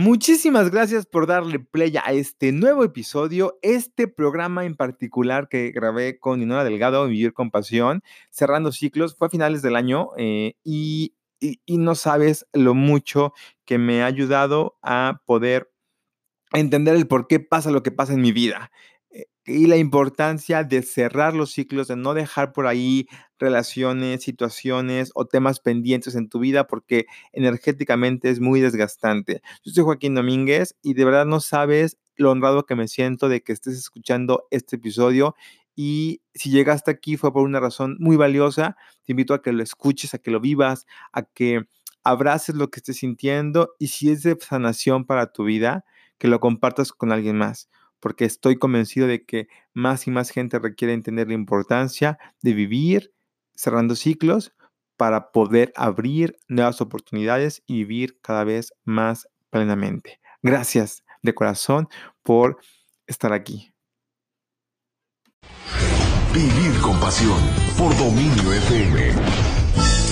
[0.00, 6.20] Muchísimas gracias por darle play a este nuevo episodio, este programa en particular que grabé
[6.20, 11.16] con Inora Delgado, Vivir con Pasión, cerrando ciclos, fue a finales del año eh, y,
[11.40, 13.32] y no sabes lo mucho
[13.64, 15.72] que me ha ayudado a poder
[16.52, 18.70] entender el por qué pasa lo que pasa en mi vida
[19.48, 23.08] y la importancia de cerrar los ciclos, de no dejar por ahí
[23.38, 29.42] relaciones, situaciones o temas pendientes en tu vida porque energéticamente es muy desgastante.
[29.64, 33.42] Yo soy Joaquín Domínguez y de verdad no sabes lo honrado que me siento de
[33.42, 35.34] que estés escuchando este episodio
[35.74, 38.76] y si llegaste aquí fue por una razón muy valiosa.
[39.04, 41.62] Te invito a que lo escuches, a que lo vivas, a que
[42.04, 45.84] abraces lo que estés sintiendo y si es de sanación para tu vida,
[46.18, 47.68] que lo compartas con alguien más
[48.00, 53.12] porque estoy convencido de que más y más gente requiere entender la importancia de vivir
[53.54, 54.52] cerrando ciclos
[54.96, 60.20] para poder abrir nuevas oportunidades y vivir cada vez más plenamente.
[60.42, 61.88] Gracias de corazón
[62.22, 62.58] por
[63.06, 63.72] estar aquí.
[66.32, 67.38] Vivir con pasión
[67.76, 70.07] por dominio FM.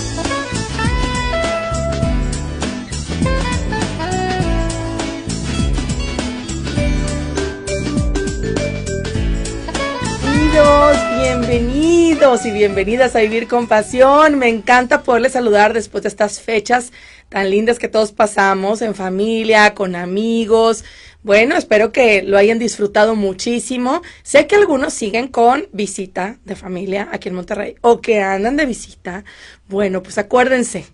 [11.18, 14.38] Bienvenidos y bienvenidas a Vivir con Pasión.
[14.38, 16.92] Me encanta poderles saludar después de estas fechas
[17.28, 20.84] tan lindas que todos pasamos en familia, con amigos.
[21.22, 24.00] Bueno, espero que lo hayan disfrutado muchísimo.
[24.22, 28.64] Sé que algunos siguen con visita de familia aquí en Monterrey o que andan de
[28.64, 29.24] visita.
[29.68, 30.86] Bueno, pues acuérdense,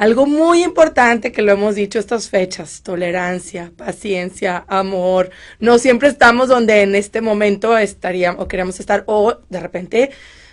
[0.00, 5.28] algo muy importante que lo hemos dicho estas fechas, tolerancia, paciencia, amor.
[5.58, 10.10] No siempre estamos donde en este momento estaríamos o queremos estar o de repente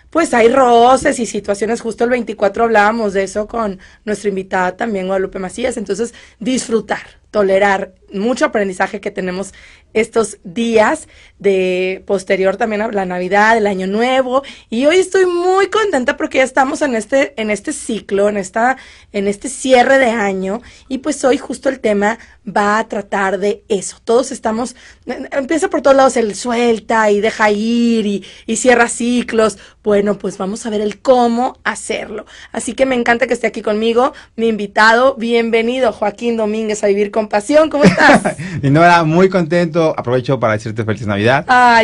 [0.09, 1.79] pues hay roces y situaciones.
[1.79, 5.77] Justo el 24 hablábamos de eso con nuestra invitada también, Guadalupe Macías.
[5.77, 9.53] Entonces, disfrutar, tolerar mucho aprendizaje que tenemos
[9.93, 11.07] estos días
[11.39, 16.39] de posterior también a la Navidad, el Año Nuevo y hoy estoy muy contenta porque
[16.39, 18.77] ya estamos en este en este ciclo, en esta
[19.13, 22.17] en este cierre de año y pues hoy justo el tema
[22.47, 23.97] va a tratar de eso.
[24.03, 24.75] Todos estamos
[25.05, 29.57] empieza por todos lados el suelta y deja ir y, cierra ciclos.
[29.83, 32.25] Bueno, pues vamos a ver el cómo hacerlo.
[32.51, 37.11] Así que me encanta que esté aquí conmigo mi invitado, bienvenido Joaquín Domínguez a vivir
[37.11, 37.69] con pasión.
[37.69, 37.83] ¿Cómo
[38.63, 39.93] y no era muy contento.
[39.97, 41.26] Aprovecho para decirte feliz Navidad.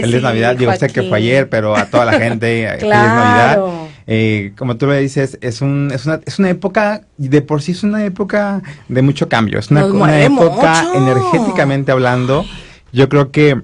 [0.02, 0.56] Feliz Navidad.
[0.56, 3.60] Digo, sé que fue ayer, pero a toda la gente, feliz Navidad.
[4.06, 7.72] Eh, como tú lo dices, es, un, es, una, es una época, de por sí
[7.72, 9.60] es una época de mucho cambio.
[9.60, 12.46] Es una, época energéticamente hablando.
[12.92, 13.62] Yo creo que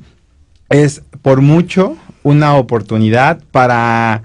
[0.69, 4.23] es por mucho una oportunidad para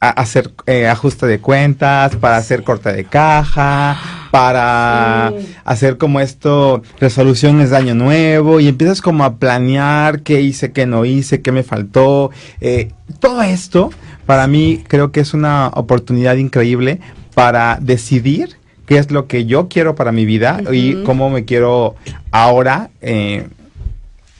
[0.00, 3.98] hacer eh, ajuste de cuentas, para hacer corte de caja,
[4.34, 5.32] para
[5.64, 10.86] hacer como esto, resoluciones de año nuevo, y empiezas como a planear qué hice, qué
[10.86, 12.32] no hice, qué me faltó.
[12.60, 12.90] Eh,
[13.20, 13.90] todo esto,
[14.26, 16.98] para mí, creo que es una oportunidad increíble
[17.36, 18.56] para decidir
[18.86, 21.94] qué es lo que yo quiero para mi vida y cómo me quiero
[22.32, 23.46] ahora eh,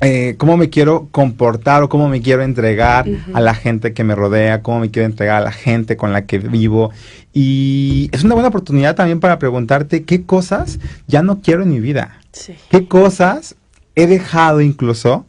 [0.00, 4.14] eh, cómo me quiero comportar o cómo me quiero entregar a la gente que me
[4.14, 6.90] rodea, cómo me quiero entregar a la gente con la que vivo.
[7.36, 10.78] Y es una buena oportunidad también para preguntarte qué cosas
[11.08, 12.20] ya no quiero en mi vida.
[12.70, 13.56] ¿Qué cosas
[13.96, 15.26] he dejado incluso?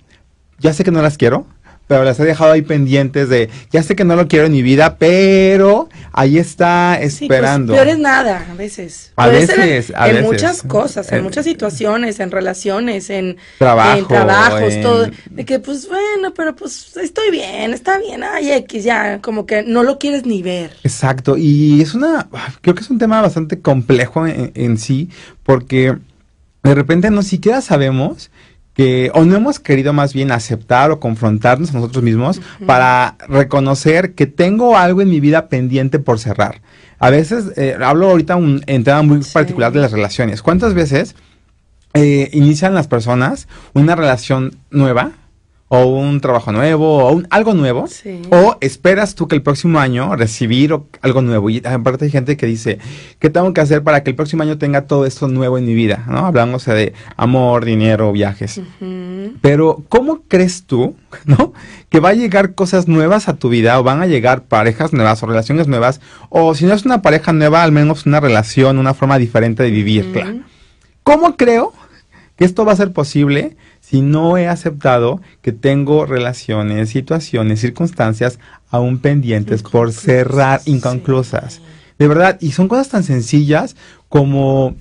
[0.59, 1.47] Ya sé que no las quiero,
[1.87, 4.61] pero las he dejado ahí pendientes de, ya sé que no lo quiero en mi
[4.61, 7.73] vida, pero ahí está pues, esperando.
[7.73, 9.11] Sí, peor es nada, a veces.
[9.15, 15.09] A veces, en, en muchas cosas, en, muchas situaciones, en relaciones, en, Trabajo, trabajos, todo.
[15.29, 19.63] De que, pues, bueno, pero pues estoy bien, está bien, ay, X, ya, como que
[19.63, 20.71] no lo quieres ni ver.
[20.83, 22.27] Exacto, y es una,
[22.61, 25.09] creo que es un tema bastante complejo en sí,
[25.43, 25.95] porque
[26.65, 28.31] de repente no siquiera sabemos
[28.75, 34.13] que o no hemos querido más bien aceptar o confrontarnos a nosotros mismos para reconocer
[34.13, 36.61] que tengo algo en mi vida pendiente por cerrar.
[36.99, 40.41] A veces, eh, hablo ahorita un, en tema muy particular de las relaciones.
[40.41, 41.15] ¿Cuántas veces
[41.93, 45.11] eh, inician las personas una relación nueva?
[45.67, 47.85] O un trabajo nuevo o un, algo nuevo
[48.29, 51.49] o esperas tú que el próximo año recibir algo nuevo.
[51.49, 52.77] Y aparte hay gente que dice
[53.19, 55.73] qué tengo que hacer para que el próximo año tenga todo esto nuevo en mi
[55.73, 58.61] vida no hablamos de amor dinero viajes.
[59.41, 60.95] Pero cómo crees tú
[61.25, 61.53] no
[61.89, 65.21] que va a llegar cosas nuevas a tu vida o van a llegar parejas nuevas
[65.23, 68.93] o relaciones nuevas o si no es una pareja nueva al menos una relación una
[68.93, 70.35] forma diferente de vivirla
[71.03, 71.73] cómo creo
[72.35, 73.55] que esto va a ser posible
[73.85, 78.39] si no he aceptado que tengo relaciones, situaciones, circunstancias
[78.71, 81.61] aún pendientes por cerrar, inconclusas.
[81.99, 83.75] De verdad, y son cosas tan sencillas
[84.09, 84.75] como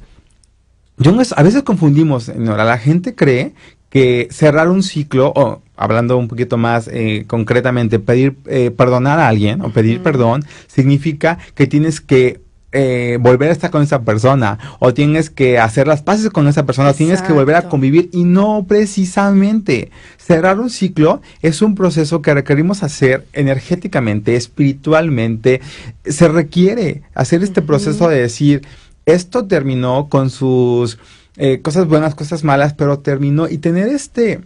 [0.97, 3.53] yo a veces confundimos, Nora, la gente cree
[3.91, 9.29] que cerrar un ciclo, o hablando un poquito más eh, concretamente, pedir eh, perdonar a
[9.29, 12.41] alguien o pedir perdón, significa que tienes que
[12.77, 16.67] eh, volver a estar con esa persona o tienes que hacer las paces con esa
[16.67, 19.93] persona o tienes que volver a convivir y no precisamente.
[20.19, 25.61] Cerrar un ciclo es un proceso que requerimos hacer energéticamente, espiritualmente,
[26.05, 28.67] se requiere hacer este proceso de decir
[29.07, 30.99] esto terminó con sus
[31.37, 34.41] eh, cosas buenas, cosas malas, pero terminó y tener este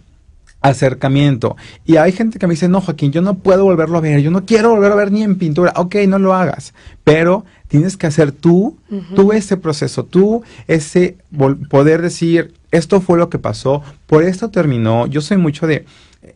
[0.61, 1.57] acercamiento.
[1.85, 4.31] Y hay gente que me dice, no, Joaquín, yo no puedo volverlo a ver, yo
[4.31, 5.73] no quiero volverlo a ver ni en pintura.
[5.77, 6.75] Ok, no lo hagas,
[7.05, 8.79] pero tienes que hacer tú,
[9.15, 11.17] tú ese proceso, tú ese
[11.71, 15.07] poder decir, esto fue lo que pasó, por esto terminó.
[15.07, 15.85] Yo soy mucho de,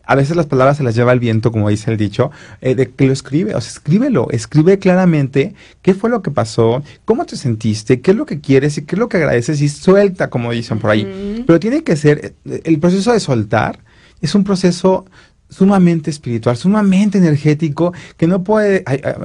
[0.03, 2.31] a veces las palabras se las lleva el viento, como dice el dicho,
[2.61, 6.83] eh, de que lo escribe, o sea, escríbelo, escribe claramente qué fue lo que pasó,
[7.03, 9.69] cómo te sentiste, qué es lo que quieres y qué es lo que agradeces y
[9.69, 11.43] suelta, como dicen por ahí.
[11.45, 13.79] Pero tiene que ser, eh, el proceso de soltar
[14.23, 15.05] es un proceso
[15.49, 18.83] sumamente espiritual, sumamente energético, que no puede,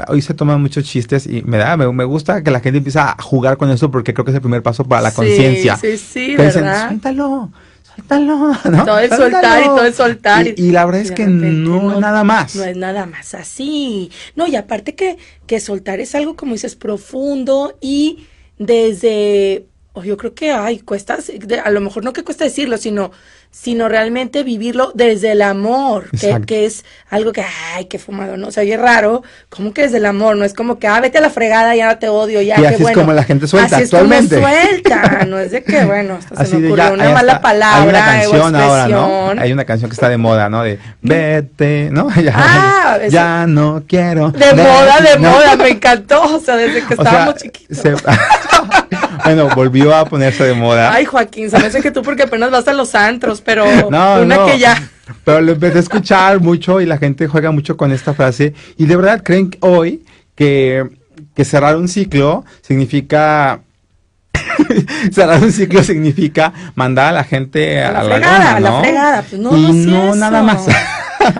[0.08, 3.16] hoy se toman muchos chistes y me da, me, gusta que la gente empiece a
[3.20, 5.76] jugar con eso porque creo que es el primer paso para la conciencia.
[5.76, 6.88] Sí, sí, ¿verdad?
[6.88, 7.50] suéltalo,
[7.94, 8.84] suéltalo, ¿no?
[8.84, 10.46] Todo es soltar y todo es soltar.
[10.56, 12.54] Y, la verdad es que no, es nada más.
[12.56, 14.10] No es nada más así.
[14.36, 15.16] No, y aparte que,
[15.46, 18.26] que soltar es algo, como dices, profundo y
[18.58, 19.64] desde,
[20.04, 21.18] yo creo que, ay, cuesta,
[21.64, 23.12] a lo mejor no que cuesta decirlo, sino
[23.50, 28.48] sino realmente vivirlo desde el amor, que, que, es algo que, ay, qué fumado, ¿no?
[28.48, 31.18] O sea, es raro, como que desde el amor, no es como que, ah, vete
[31.18, 33.76] a la fregada, ya no te odio, ya, y así es como la gente suelta
[33.76, 34.36] así actualmente.
[34.36, 38.10] es como suelta, no es de que, bueno, hasta se me ocurrió una mala palabra,
[38.12, 39.40] hay una canción ahora, ¿no?
[39.40, 40.62] Hay una canción que está de moda, ¿no?
[40.62, 42.08] De, vete, ¿no?
[42.18, 44.30] Ya, ah, ya no quiero.
[44.32, 47.78] De moda, de moda, me encantó, o sea, desde que estábamos chiquitos.
[49.34, 50.92] Bueno, volvió a ponerse de moda.
[50.92, 54.90] Ay, Joaquín, hace que tú porque apenas vas a los antros, pero una que ya.
[55.24, 58.54] Pero lo empecé a escuchar mucho y la gente juega mucho con esta frase.
[58.76, 60.04] Y de verdad creen hoy
[60.34, 60.86] que,
[61.34, 63.60] que cerrar un ciclo significa
[65.12, 68.56] cerrar un ciclo significa mandar a la gente a, la, fregada, ¿no?
[68.56, 70.66] A la fregada, pues no, y no, nada más.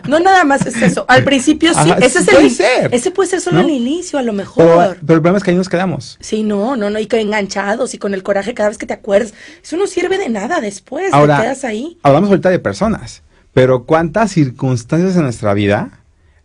[0.08, 1.04] No nada más es eso.
[1.08, 4.32] Al principio sí, ese es el ser, ese puede ser solo el inicio, a lo
[4.32, 4.96] mejor.
[5.00, 6.16] Pero, el problema es que ahí nos quedamos.
[6.20, 8.94] Sí, no, no, no, y que enganchados y con el coraje cada vez que te
[8.94, 9.34] acuerdas.
[9.62, 11.98] Eso no sirve de nada después, Ahora, te quedas ahí.
[12.02, 15.90] Hablamos ahorita de personas, pero ¿cuántas circunstancias en nuestra vida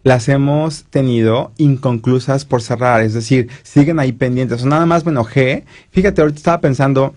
[0.04, 3.02] las hemos tenido inconclusas por cerrar?
[3.02, 4.64] Es decir, siguen ahí pendientes.
[4.64, 5.66] O nada más me enojé.
[5.92, 7.14] Fíjate, ahorita estaba pensando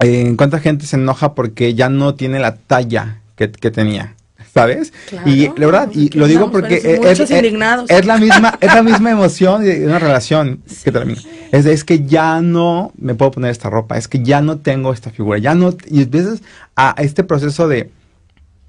[0.00, 4.14] en cuánta gente se enoja porque ya no tiene la talla que tenía.
[4.54, 4.92] ¿Sabes?
[5.26, 9.84] y la verdad, y lo digo porque es, la misma, es la misma emoción de
[9.84, 11.20] una relación que termina.
[11.50, 14.92] Es, es que ya no me puedo poner esta ropa, es que ya no tengo
[14.92, 16.40] esta figura, ya no, y empiezas
[16.76, 17.90] a, este proceso de,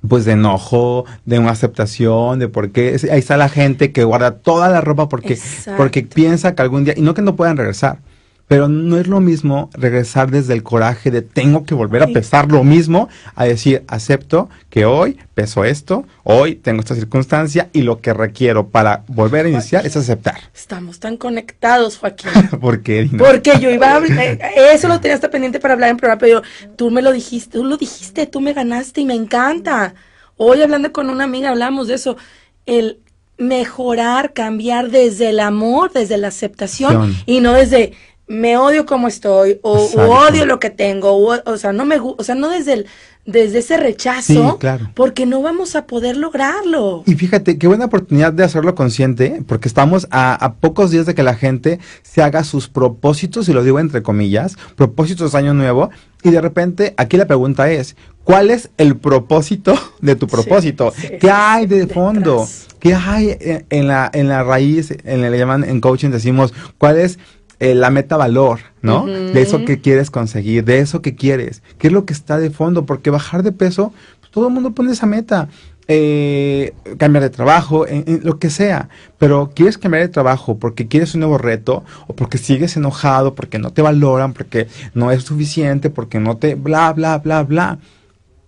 [0.07, 4.31] pues de enojo, de una aceptación, de por qué, ahí está la gente que guarda
[4.31, 5.37] toda la ropa porque,
[5.77, 7.99] porque piensa que algún día, y no que no puedan regresar,
[8.47, 12.51] pero no es lo mismo regresar desde el coraje de tengo que volver a pesar
[12.51, 18.01] lo mismo, a decir, acepto que hoy peso esto, hoy tengo esta circunstancia y lo
[18.01, 20.35] que requiero para volver a iniciar es aceptar.
[20.53, 22.31] Estamos tan conectados, Joaquín.
[22.61, 23.09] ¿Por qué?
[23.17, 24.39] Porque yo iba a eh,
[24.73, 26.43] eso lo tenía hasta pendiente para hablar en programa, pero
[26.75, 29.95] tú me lo dijiste, tú lo dijiste, tú me ganaste y me encanta.
[30.37, 32.17] Hoy hablando con una amiga hablamos de eso,
[32.65, 32.99] el
[33.37, 37.93] mejorar, cambiar desde el amor, desde la aceptación y no desde
[38.27, 42.23] me odio como estoy o, odio lo que tengo o, o, sea no me o
[42.23, 42.85] sea no desde el
[43.25, 44.91] desde ese rechazo claro.
[44.93, 49.67] porque no vamos a poder lograrlo y fíjate qué buena oportunidad de hacerlo consciente porque
[49.67, 53.63] estamos a, a pocos días de que la gente se haga sus propósitos y lo
[53.63, 55.89] digo entre comillas propósitos de año nuevo
[56.23, 60.91] y de repente aquí la pregunta es ¿Cuál es el propósito de tu propósito?
[61.21, 62.47] ¿Qué hay de fondo?
[62.79, 63.37] ¿Qué hay
[63.69, 64.91] en la, en la raíz?
[65.03, 67.19] En le llaman en coaching decimos, ¿cuál es
[67.59, 69.05] eh, la meta valor, ¿no?
[69.05, 72.49] De eso que quieres conseguir, de eso que quieres, qué es lo que está de
[72.49, 75.47] fondo, porque bajar de peso, pues, todo el mundo pone esa meta.
[75.87, 81.13] Eh, cambiar de trabajo, en, lo que sea, pero quieres cambiar de trabajo porque quieres
[81.13, 85.91] un nuevo reto o porque sigues enojado, porque no te valoran, porque no es suficiente,
[85.91, 87.77] porque no te bla, bla, bla, bla.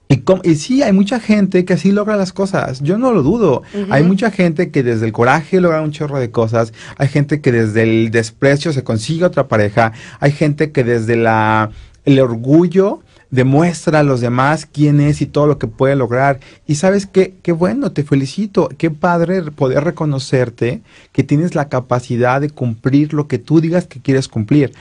[0.10, 2.82] Y, y, sí, hay mucha gente que así logra las cosas.
[2.82, 3.64] Yo no lo dudo.
[3.90, 6.74] Hay mucha gente que desde el coraje logra un chorro de cosas.
[6.98, 9.92] Hay gente que desde el desprecio se consigue otra pareja.
[10.20, 11.72] Hay gente que desde la,
[12.06, 16.40] el orgullo demuestra a los demás quién es y todo lo que puede lograr.
[16.66, 18.70] Y sabes qué, qué bueno, te felicito.
[18.78, 24.02] Qué padre poder reconocerte que tienes la capacidad de cumplir lo que tú digas que
[24.02, 24.72] quieres cumplir.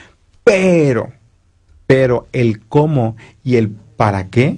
[0.45, 1.11] Pero
[1.87, 4.57] pero el cómo y el para qué,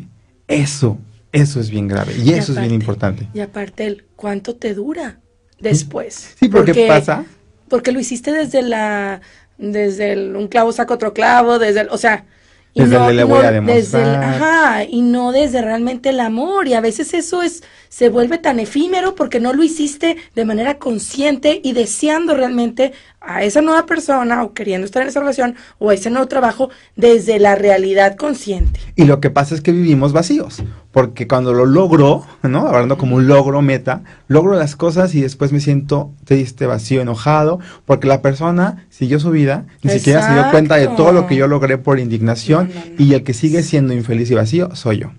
[0.50, 0.98] eso,
[1.32, 3.28] eso es bien grave y, eso es bien importante.
[3.34, 5.20] Y aparte el cuánto te dura
[5.60, 6.36] después.
[6.40, 7.24] Sí, porque, ¿qué pasa.
[7.70, 9.22] Porque lo hiciste desde la,
[9.58, 12.26] desde el, un clavo saca otro clavo, desde el, o sea,
[12.74, 14.24] y desde no, le voy a demostrar.
[14.24, 16.68] ajá, y no desde realmente el amor.
[16.68, 20.78] Y a veces eso es, se vuelve tan efímero porque no lo hiciste de manera
[20.78, 25.90] consciente y deseando realmente a esa nueva persona o queriendo estar en esa relación o
[25.90, 28.80] a ese nuevo trabajo desde la realidad consciente.
[28.96, 32.68] Y lo que pasa es que vivimos vacíos, porque cuando lo logro, ¿no?
[32.68, 37.60] Hablando como un logro meta, logro las cosas y después me siento triste, vacío, enojado,
[37.86, 41.36] porque la persona siguió su vida, ni siquiera se dio cuenta de todo lo que
[41.36, 45.12] yo logré por indignación y el que sigue siendo infeliz y vacío soy yo.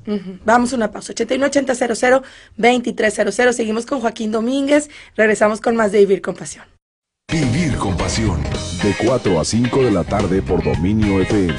[0.45, 1.13] Vamos a una pausa.
[1.13, 2.23] 8180
[2.61, 4.91] 2300 Seguimos con Joaquín Domínguez.
[5.17, 6.65] Regresamos con más de Vivir con Pasión.
[7.33, 8.43] Vivir con pasión.
[8.83, 11.55] De 4 a 5 de la tarde por Dominio FM.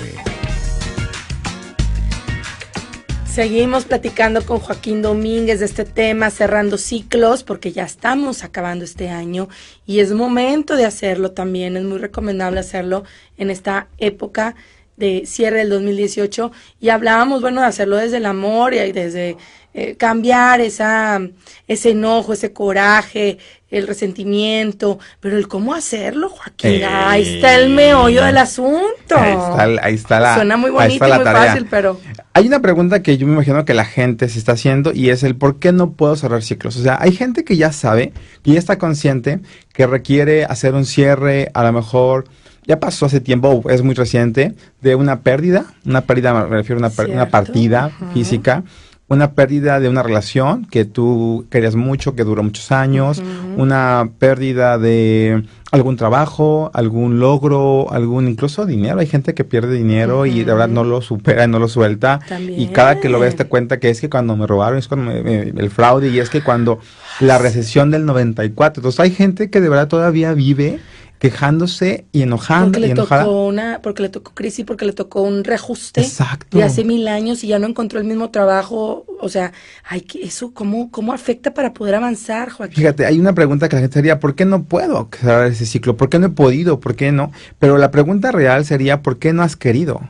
[3.26, 9.08] Seguimos platicando con Joaquín Domínguez de este tema, cerrando ciclos, porque ya estamos acabando este
[9.08, 9.48] año
[9.86, 11.78] y es momento de hacerlo también.
[11.78, 13.06] Es muy recomendable hacerlo
[13.38, 14.56] en esta época
[14.98, 19.38] de cierre del 2018 y hablábamos, bueno, de hacerlo desde el amor y desde
[19.74, 21.22] eh, cambiar esa,
[21.68, 23.38] ese enojo, ese coraje,
[23.70, 29.16] el resentimiento, pero el cómo hacerlo, Joaquín, ahí está el meollo del asunto.
[29.16, 32.00] Ahí está, la Suena muy bonito y muy fácil, pero...
[32.34, 35.24] Hay una pregunta que yo me imagino que la gente se está haciendo y es
[35.24, 36.76] el por qué no puedo cerrar ciclos.
[36.76, 38.12] O sea, hay gente que ya sabe,
[38.44, 39.40] que ya está consciente
[39.74, 42.26] que requiere hacer un cierre, a lo mejor
[42.68, 46.90] ya pasó hace tiempo, es muy reciente, de una pérdida, una pérdida, me refiero a
[46.90, 48.64] una, una partida física
[49.12, 53.22] una pérdida de una relación que tú querías mucho, que duró muchos años,
[53.58, 59.02] una pérdida de algún trabajo, algún logro, algún incluso dinero.
[59.02, 62.22] Hay gente que pierde dinero y de verdad no lo supera y no lo suelta.
[62.40, 65.12] Y cada que lo ves te cuenta que es que cuando me robaron, es cuando
[65.12, 66.80] el fraude y es que cuando
[67.20, 68.80] la recesión del 94.
[68.80, 70.80] Entonces hay gente que de verdad todavía vive
[71.22, 75.44] quejándose y enojando porque le tocó una porque le tocó crisis porque le tocó un
[75.44, 76.58] reajuste Exacto.
[76.58, 79.54] de hace mil años y ya no encontró el mismo trabajo o sea
[79.88, 83.76] hay que eso cómo cómo afecta para poder avanzar Joaquín fíjate hay una pregunta que
[83.76, 85.96] la gente sería ¿por qué no puedo cerrar ese ciclo?
[85.96, 86.80] ¿por qué no he podido?
[86.80, 87.32] ¿por qué no?
[87.60, 90.02] pero la pregunta real sería ¿por qué no has querido?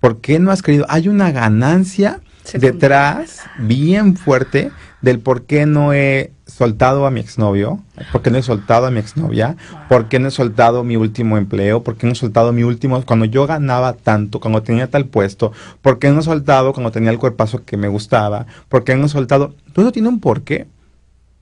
[0.00, 0.84] ¿por qué no has querido?
[0.88, 2.22] hay una ganancia
[2.54, 4.70] detrás bien fuerte
[5.02, 7.80] del por qué no he soltado a mi exnovio,
[8.12, 9.56] por qué no he soltado a mi exnovia,
[9.88, 13.02] por qué no he soltado mi último empleo, por qué no he soltado mi último,
[13.04, 17.10] cuando yo ganaba tanto, cuando tenía tal puesto, por qué no he soltado cuando tenía
[17.10, 20.66] el cuerpazo que me gustaba, por qué no he soltado, todo eso tiene un porqué.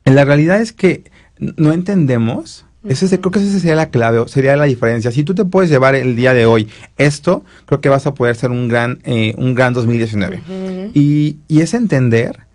[0.04, 4.64] La realidad es que no entendemos ese, creo que esa sería la clave, sería la
[4.64, 5.10] diferencia.
[5.10, 8.36] Si tú te puedes llevar el día de hoy esto, creo que vas a poder
[8.36, 10.90] ser un gran, eh, un gran 2019.
[10.94, 12.46] y, y es entender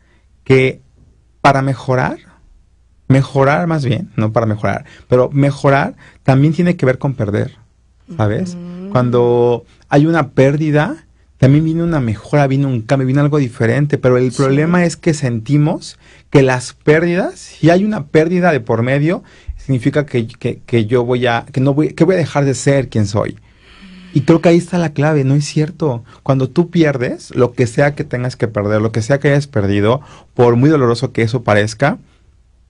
[0.43, 0.81] que
[1.41, 2.17] para mejorar,
[3.07, 7.57] mejorar más bien, no para mejorar, pero mejorar también tiene que ver con perder,
[8.17, 8.57] ¿sabes?
[8.91, 11.05] Cuando hay una pérdida,
[11.37, 15.13] también viene una mejora, viene un cambio, viene algo diferente, pero el problema es que
[15.13, 15.99] sentimos
[16.29, 19.23] que las pérdidas, si hay una pérdida de por medio,
[19.65, 22.89] significa que, que, yo voy a, que no voy, que voy a dejar de ser
[22.89, 23.37] quien soy.
[24.13, 26.03] Y creo que ahí está la clave, no es cierto.
[26.21, 29.47] Cuando tú pierdes, lo que sea que tengas que perder, lo que sea que hayas
[29.47, 30.01] perdido,
[30.35, 31.97] por muy doloroso que eso parezca,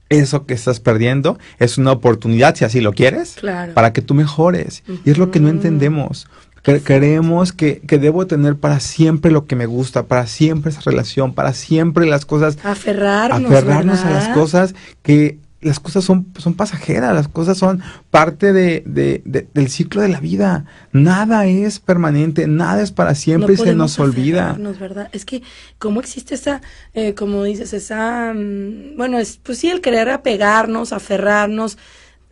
[0.09, 3.37] eso que estás perdiendo es una oportunidad, si así lo quieres,
[3.73, 4.83] para que tú mejores.
[5.03, 6.27] Y es lo que no entendemos.
[6.61, 11.33] Creemos que, que, debo tener para siempre lo que me gusta, para siempre esa relación,
[11.33, 12.57] para siempre las cosas.
[12.63, 13.51] Aferrarnos.
[13.51, 18.83] Aferrarnos a las cosas que las cosas son, son pasajeras, las cosas son parte de,
[19.53, 20.65] del ciclo de la vida.
[20.91, 24.55] Nada es permanente, nada es para siempre y se nos olvida.
[24.79, 25.09] ¿verdad?
[25.11, 25.41] Es que,
[25.79, 26.61] ¿cómo existe esa,
[26.93, 31.77] eh, como dices, esa, mm, bueno, es, pues sí, el querer apegarnos, aferrarnos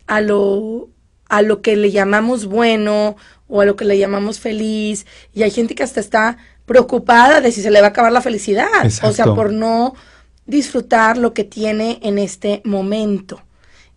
[0.06, 0.90] a lo,
[1.28, 3.16] a lo que le llamamos bueno
[3.48, 5.06] o a lo que le llamamos feliz.
[5.32, 8.20] Y hay gente que hasta está preocupada de si se le va a acabar la
[8.20, 8.66] felicidad.
[9.02, 9.94] O sea, por no
[10.46, 13.42] disfrutar lo que tiene en este momento.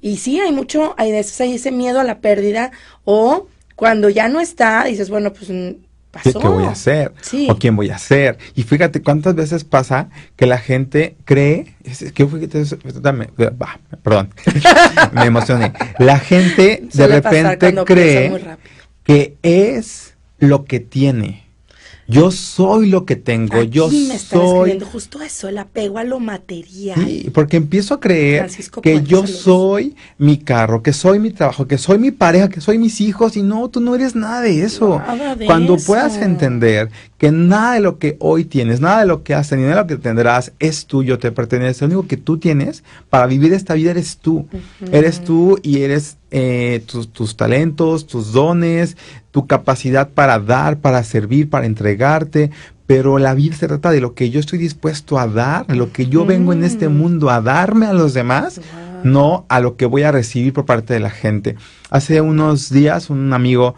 [0.02, 2.72] Y sí, hay mucho, hay, hay ese miedo a la pérdida
[3.04, 5.50] o cuando ya no está, dices, bueno, pues
[6.12, 6.40] pasó.
[6.40, 7.14] ¿Qué, voy a hacer?
[7.50, 8.38] ¿O quién voy a ser?
[8.56, 11.76] Y fíjate cuántas veces pasa que la gente cree,
[12.14, 12.26] que
[14.04, 14.34] perdón,
[15.12, 15.74] me emocioné.
[16.00, 18.58] La gente de repente cree
[19.04, 21.45] que es lo que tiene
[22.08, 24.80] Yo soy lo que tengo, yo me soy.
[24.80, 27.04] justo eso, el apego a lo material.
[27.04, 28.50] Sí, porque empiezo a creer
[28.84, 32.78] que yo soy mi carro, que soy mi trabajo, que soy mi pareja, que soy
[32.78, 35.02] mis hijos, y no, tú no eres nada de eso.
[35.48, 39.50] Cuando puedas entender que nada de lo que hoy tienes, nada de lo que has
[39.50, 41.82] tenido, nada de lo que tendrás es tuyo, te pertenece.
[41.82, 44.48] Lo único que tú tienes para vivir esta vida eres tú.
[44.92, 48.98] Eres tú y eres eh, tus, tus talentos, tus dones,
[49.32, 52.52] tu capacidad para dar, para servir, para entregarte,
[52.88, 55.92] pero la vida se trata de lo que yo estoy dispuesto a dar, de lo
[55.92, 58.62] que yo vengo en este mundo a darme a los demás,
[59.04, 61.56] no a lo que voy a recibir por parte de la gente.
[61.90, 63.76] Hace unos días un amigo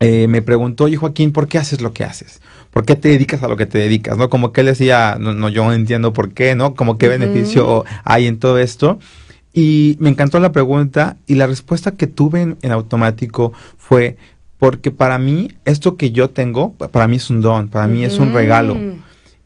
[0.00, 2.40] eh, me preguntó, oye Joaquín, ¿por qué haces lo que haces?
[2.76, 4.18] ¿Por qué te dedicas a lo que te dedicas?
[4.18, 4.28] ¿No?
[4.28, 6.74] Como que él decía, no, no yo no entiendo por qué, ¿no?
[6.74, 8.98] Como qué beneficio hay en todo esto.
[9.54, 14.18] Y me encantó la pregunta y la respuesta que tuve en automático fue,
[14.58, 18.18] porque para mí esto que yo tengo, para mí es un don, para mí es
[18.18, 18.76] un regalo.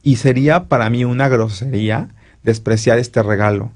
[0.02, 2.08] Y sería para mí una grosería
[2.42, 3.70] despreciar este regalo.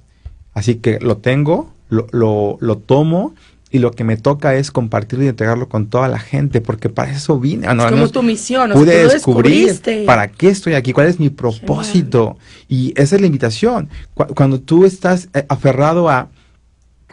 [0.53, 3.37] Así que lo tengo, lo, lo, lo tomo
[3.75, 7.11] y lo que me toca es compartirlo y entregarlo con toda la gente, porque para
[7.11, 7.67] eso vine.
[7.67, 12.39] es como tu misión, pude descubrir para qué estoy aquí, cuál es mi propósito.
[12.69, 13.89] Y esa es la invitación.
[14.37, 16.29] cuando tú estás eh, aferrado a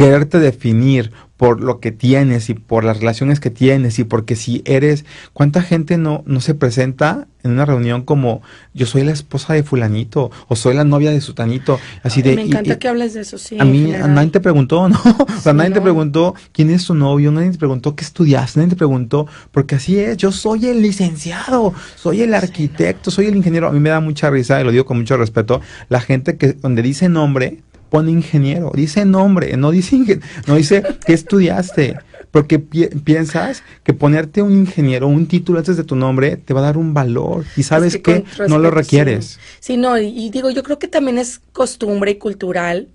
[0.01, 4.63] quererte definir por lo que tienes y por las relaciones que tienes y porque si
[4.65, 8.41] eres, ¿cuánta gente no, no se presenta en una reunión como
[8.73, 11.79] yo soy la esposa de fulanito o soy la novia de sutanito?
[12.03, 13.57] Así de, me encanta que hables de eso, sí.
[13.59, 14.99] A mí nadie te preguntó, ¿no?
[15.03, 18.69] o sea, nadie te preguntó quién es tu novio, nadie te preguntó qué estudias, nadie
[18.69, 23.67] te preguntó, porque así es, yo soy el licenciado, soy el arquitecto, soy el ingeniero.
[23.67, 26.53] A mí me da mucha risa y lo digo con mucho respeto, la gente que
[26.53, 31.97] donde dice nombre, pone ingeniero, dice nombre, no dice, no dice que estudiaste,
[32.31, 36.63] porque piensas que ponerte un ingeniero, un título antes de tu nombre, te va a
[36.63, 39.39] dar un valor y sabes que, no lo requieres.
[39.59, 42.87] Sí, no, y, digo, yo creo que también es costumbre y cultural.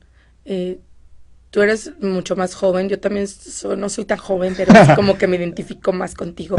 [0.47, 0.79] Eh,
[1.51, 3.27] tú eres mucho más joven, yo también
[3.77, 6.57] no soy tan joven, pero es como que me identifico más contigo.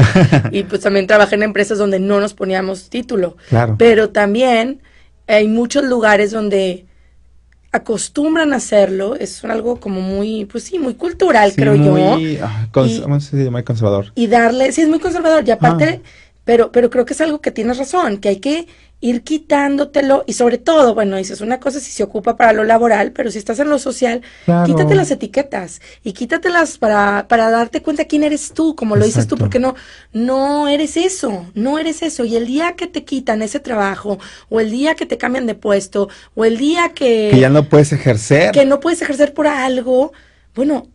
[0.52, 3.36] Y pues también trabajé en empresas donde no nos poníamos título.
[3.48, 3.74] Claro.
[3.76, 4.80] Pero también
[5.26, 6.87] hay muchos lugares donde
[7.70, 11.96] acostumbran a hacerlo, es algo como muy, pues sí, muy cultural, creo yo.
[12.42, 14.12] Ah, y, muy conservador.
[14.14, 16.08] Y darle, sí, es muy conservador, y aparte, ah.
[16.48, 18.68] Pero, pero creo que es algo que tienes razón, que hay que
[19.02, 23.12] ir quitándotelo y sobre todo, bueno, dices una cosa si se ocupa para lo laboral,
[23.12, 24.22] pero si estás en lo social,
[24.64, 29.26] quítate las etiquetas y quítatelas para, para darte cuenta quién eres tú, como lo dices
[29.26, 29.74] tú, porque no,
[30.14, 32.24] no eres eso, no eres eso.
[32.24, 35.54] Y el día que te quitan ese trabajo, o el día que te cambian de
[35.54, 37.28] puesto, o el día que...
[37.30, 38.52] Que ya no puedes ejercer.
[38.52, 40.14] Que no puedes ejercer por algo,
[40.54, 40.86] bueno,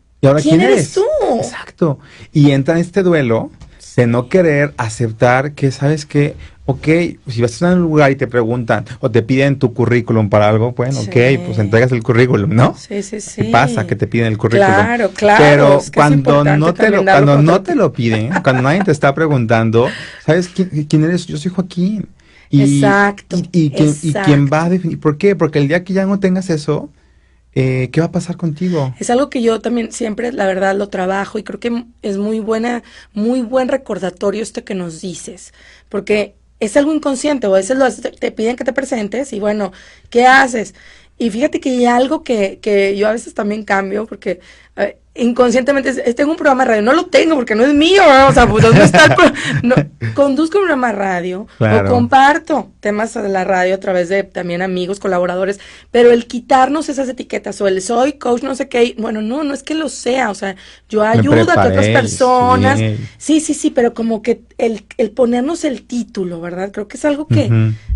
[0.42, 1.06] ¿quién, eres tú?
[1.38, 2.00] Exacto.
[2.32, 3.52] Y entra en este duelo
[3.96, 6.36] de no querer aceptar que, ¿sabes qué?
[6.66, 6.88] ok,
[7.28, 10.72] si vas a un lugar y te preguntan o te piden tu currículum para algo,
[10.72, 12.76] bueno, ok, pues entregas el currículum, ¿no?
[12.78, 13.44] Sí, sí, sí.
[13.44, 14.74] ¿Qué pasa que te piden el currículum?
[14.74, 15.44] Claro, claro.
[15.44, 19.88] Pero cuando no te lo, cuando no te lo piden, cuando nadie te está preguntando,
[20.26, 21.26] ¿sabes quién, eres?
[21.26, 22.08] Yo soy Joaquín.
[22.50, 23.38] Y, exacto.
[23.52, 25.36] Y, quién, va a definir, ¿por qué?
[25.36, 26.90] Porque el día que ya no tengas eso,
[27.56, 28.96] eh, ¿qué va a pasar contigo?
[29.00, 32.40] Es algo que yo también siempre, la verdad, lo trabajo y creo que es muy
[32.40, 35.54] buena, muy buen recordatorio esto que nos dices,
[35.90, 39.72] porque es algo inconsciente, o a veces lo, te piden que te presentes y bueno,
[40.10, 40.74] ¿qué haces?
[41.18, 44.40] Y fíjate que hay algo que, que yo a veces también cambio, porque
[45.16, 48.48] inconscientemente tengo un programa de radio, no lo tengo porque no es mío, o sea,
[48.48, 49.16] pues ¿dónde está
[49.62, 49.76] no,
[50.16, 54.64] conduzco un programa de radio o comparto temas de la radio a través de también
[54.64, 55.60] amigos, colaboradores,
[55.92, 59.54] pero el quitarnos esas etiquetas o el soy coach no sé qué, bueno, no, no
[59.54, 60.56] es que lo sea, o sea,
[60.90, 62.80] yo ayudo a otras personas,
[63.20, 63.40] sí.
[63.40, 66.72] sí, sí, pero como que el, el ponernos el título, ¿verdad?
[66.72, 67.50] Creo que es algo que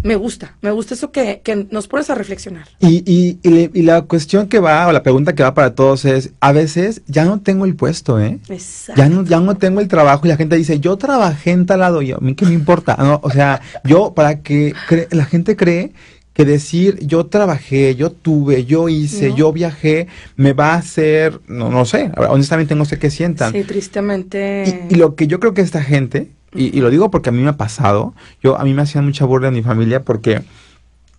[0.07, 2.67] me gusta, me gusta eso que, que nos pones a reflexionar.
[2.79, 6.05] Y, y, y, y la cuestión que va, o la pregunta que va para todos
[6.05, 8.39] es, a veces ya no tengo el puesto, ¿eh?
[8.47, 9.01] Exacto.
[9.01, 11.81] Ya no, ya no tengo el trabajo y la gente dice, yo trabajé en tal
[11.81, 14.73] lado, y a mí qué me importa, no, o sea, yo para que
[15.11, 15.91] la gente cree
[16.37, 21.71] que decir yo trabajé, yo tuve, yo hice, yo viajé, me va a hacer, no,
[21.71, 23.51] no sé, honestamente no sé qué sientan.
[23.51, 24.87] Sí, tristemente.
[24.89, 27.41] Y, lo que yo creo que esta gente, y, y, lo digo porque a mí
[27.41, 30.41] me ha pasado, yo a mí me hacían mucha burla en mi familia porque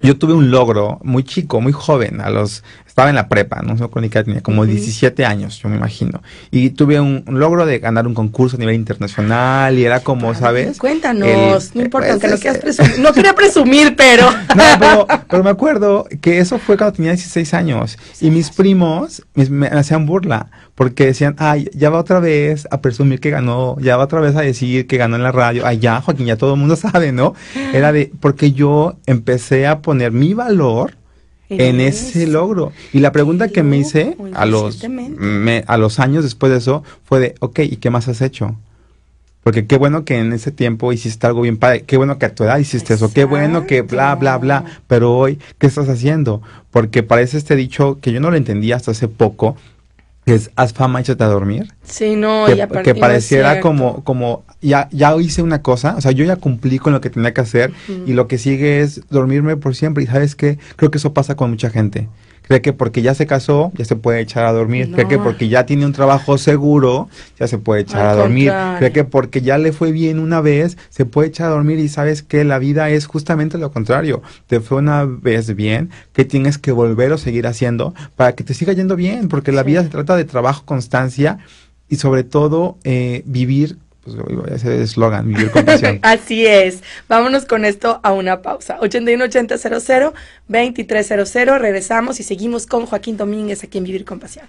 [0.00, 3.78] yo tuve un logro muy chico, muy joven, a los estaba en la prepa, no
[3.78, 6.20] sé cuánto tenía, como 17 años, yo me imagino.
[6.50, 10.78] Y tuve un, logro de ganar un concurso a nivel internacional y era como, ¿sabes?
[10.78, 12.98] Cuéntanos, no importa, aunque no quieras presumir.
[12.98, 14.28] No quería presumir, pero...
[14.56, 19.68] no, pero, me acuerdo que eso fue cuando tenía 16 años y mis primos me,
[19.68, 24.04] hacían burla porque decían, ay, ya va otra vez a presumir que ganó, ya va
[24.04, 26.60] otra vez a decir que ganó en la radio, ay, ya, Joaquín, ya todo el
[26.60, 27.34] mundo sabe, ¿no?
[27.74, 30.94] Era de, porque yo empecé a poner mi valor
[31.48, 32.72] en ese logro.
[32.92, 34.80] Y la pregunta que me hice a los,
[35.66, 38.54] a los años después de eso fue de, ok, ¿y qué más has hecho?
[39.42, 42.34] Porque qué bueno que en ese tiempo hiciste algo bien padre, qué bueno que a
[42.36, 46.40] tu edad hiciste eso, qué bueno que bla, bla, bla, pero hoy, ¿qué estás haciendo?
[46.70, 49.56] Porque parece este dicho que yo no lo entendía hasta hace poco,
[50.28, 51.72] que es haz fama, échate a dormir.
[51.84, 56.22] Sí, no, que, que pareciera como, como ya, ya hice una cosa, o sea, yo
[56.26, 57.72] ya cumplí con lo que tenía que hacer
[58.06, 60.04] y lo que sigue es dormirme por siempre.
[60.04, 62.08] Y sabes qué, creo que eso pasa con mucha gente
[62.48, 65.48] cree que porque ya se casó, ya se puede echar a dormir, cree que porque
[65.48, 67.08] ya tiene un trabajo seguro,
[67.38, 70.78] ya se puede echar a dormir, cree que porque ya le fue bien una vez,
[70.88, 74.60] se puede echar a dormir y sabes que la vida es justamente lo contrario, te
[74.60, 78.72] fue una vez bien, que tienes que volver o seguir haciendo para que te siga
[78.72, 81.38] yendo bien, porque la vida se trata de trabajo, constancia
[81.90, 83.76] y sobre todo eh, vivir
[84.14, 86.00] pues ese eslogan, vivir con pasión.
[86.02, 86.82] Así es.
[87.08, 88.78] Vámonos con esto a una pausa.
[88.80, 90.12] 818000
[90.48, 94.46] 2300 regresamos y seguimos con Joaquín Domínguez aquí en Vivir con Pasión.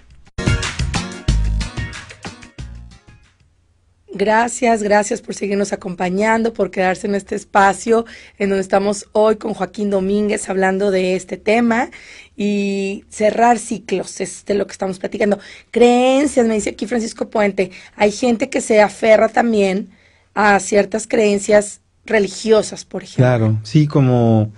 [4.12, 8.06] Gracias, gracias por seguirnos acompañando, por quedarse en este espacio
[8.38, 11.90] en donde estamos hoy con Joaquín Domínguez hablando de este tema
[12.36, 15.38] y cerrar ciclos, es de lo que estamos platicando.
[15.70, 19.90] Creencias, me dice aquí Francisco Puente, hay gente que se aferra también
[20.34, 23.24] a ciertas creencias religiosas, por ejemplo.
[23.24, 24.52] Claro, sí, como...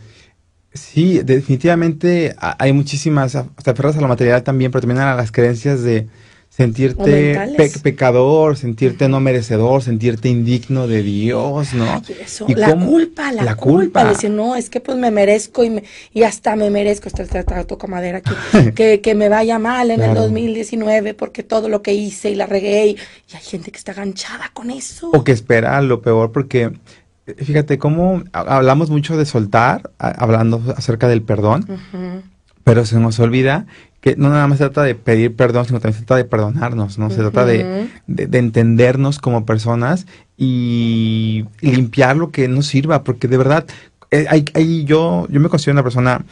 [0.74, 5.82] Sí, definitivamente hay muchísimas, te aferras a la material también, pero también a las creencias
[5.82, 6.08] de
[6.54, 7.38] sentirte
[7.82, 12.02] pecador, sentirte no merecedor, sentirte indigno de Dios, ¿no?
[12.22, 16.24] eso, la culpa, la, culpa, decir, no, es que pues me merezco y, me, y
[16.24, 17.24] hasta me merezco, esto
[17.66, 18.34] toca madera aquí,
[18.74, 22.44] que, que me vaya mal en el 2019 porque todo lo que hice y la
[22.44, 22.96] regué y,
[23.34, 25.08] hay gente que está ganchada con eso.
[25.10, 26.70] O que espera lo peor porque
[27.38, 31.64] fíjate cómo hablamos mucho de soltar, hablando acerca del perdón,
[32.62, 33.66] pero se nos olvida
[34.02, 36.98] que no nada más se trata de pedir perdón, sino también se trata de perdonarnos,
[36.98, 37.08] ¿no?
[37.08, 43.36] Se trata de, de, entendernos como personas y limpiar lo que nos sirva, porque de
[43.36, 43.64] verdad,
[44.10, 46.24] eh, hay, hay, yo, yo me considero una persona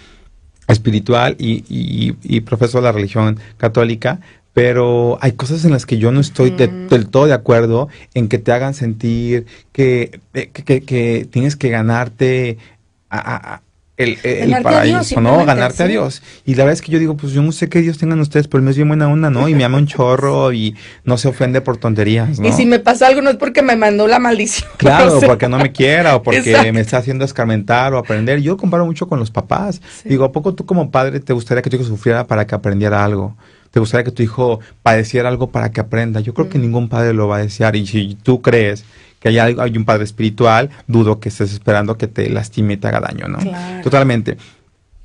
[0.67, 4.19] espiritual y, y, profesor de la religión católica,
[4.53, 8.39] pero hay cosas en las que yo no estoy del todo de acuerdo en que
[8.39, 12.59] te hagan sentir que, eh, que, que, tienes que ganarte
[13.11, 13.63] a,
[14.01, 15.45] el, paraíso, ¿no?
[15.45, 16.23] Ganarte a Dios.
[16.45, 18.49] Y la verdad es que yo digo, pues yo no sé qué Dios tengan ustedes,
[18.49, 19.49] pero me es bien buena onda, ¿no?
[19.49, 22.49] Y me ama un chorro y no se ofende por tonterías, ¿no?
[22.49, 24.71] Y si me pasa algo no es porque me mandó la maldición.
[24.81, 28.41] Claro, porque no me quiera o porque me está haciendo escarmentar o aprender.
[28.41, 29.83] Yo comparo mucho con los papás.
[30.05, 33.05] Digo, ¿a poco tú como padre te gustaría que tu hijo sufriera para que aprendiera
[33.05, 33.37] algo?
[33.71, 36.21] ¿Te gustaría que tu hijo padeciera algo para que aprenda?
[36.21, 37.77] Yo creo que ningún padre lo va a desear.
[37.77, 38.85] Y si tú crees
[39.21, 42.89] que hay, hay un padre espiritual, dudo que estés esperando que te lastime y te
[42.89, 43.39] haga daño, ¿no?
[43.83, 44.37] Totalmente.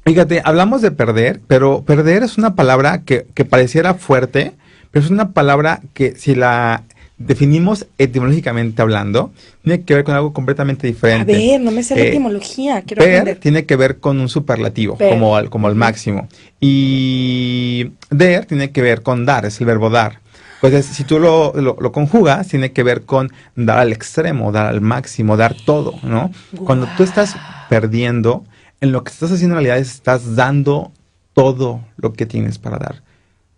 [0.05, 4.53] Fíjate, hablamos de perder, pero perder es una palabra que, que pareciera fuerte,
[4.91, 6.83] pero es una palabra que si la
[7.17, 9.31] definimos etimológicamente hablando,
[9.63, 11.33] tiene que ver con algo completamente diferente.
[11.33, 14.27] A ver, no me sé la eh, etimología, quiero per tiene que ver con un
[14.27, 16.27] superlativo, como, como el máximo.
[16.59, 20.19] Y der tiene que ver con dar, es el verbo dar.
[20.71, 24.81] Pues si tú lo, lo, conjugas, tiene que ver con dar al extremo, dar al
[24.81, 26.31] máximo, dar todo, ¿no?
[26.65, 27.35] Cuando tú estás
[27.69, 28.43] perdiendo,
[28.81, 30.91] en lo que estás haciendo en realidad es estás dando
[31.33, 33.03] todo lo que tienes para dar.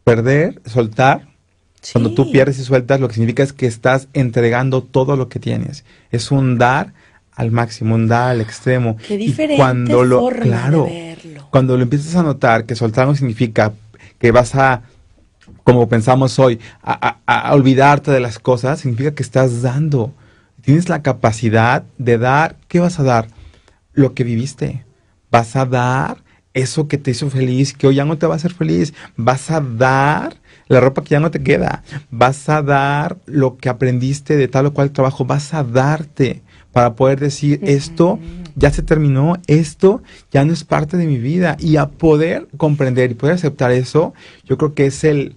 [0.04, 1.28] Perder, soltar,
[1.94, 5.40] cuando tú pierdes y sueltas, lo que significa es que estás entregando todo lo que
[5.40, 5.86] tienes.
[6.12, 6.92] Es un dar
[7.32, 8.98] al máximo, un dar al extremo.
[9.08, 10.90] Qué diferente cuando lo, claro,
[11.52, 13.72] Cuando lo empiezas a notar que soltar no significa
[14.20, 14.82] que vas a
[15.64, 20.14] como pensamos hoy, a, olvidarte de las cosas, significa que estás dando.
[20.62, 22.56] Tienes la capacidad de dar.
[22.68, 23.28] ¿Qué vas a dar?
[23.94, 24.86] Lo que viviste.
[25.30, 28.38] Vas a dar eso que te hizo feliz, que hoy ya no te va a
[28.38, 28.94] hacer feliz.
[29.16, 31.84] Vas a dar la ropa que ya no te queda.
[32.12, 35.26] Vas a dar lo que aprendiste de tal o cual trabajo.
[35.26, 38.20] Vas a darte para poder decir, esto
[38.58, 41.56] ya se terminó, esto ya no es parte de mi vida.
[41.60, 44.14] Y a poder comprender y poder aceptar eso,
[44.46, 45.36] yo creo que es el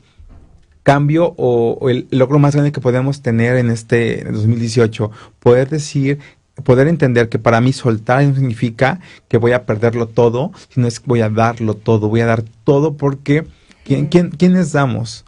[0.82, 6.18] cambio o, el logro más grande que podemos tener en este 2018, poder decir
[6.64, 11.00] poder entender que para mí soltar no significa que voy a perderlo todo, sino es
[11.00, 13.46] que voy a darlo todo, voy a dar todo porque
[13.82, 15.24] ¿quién, quién, ¿quiénes damos?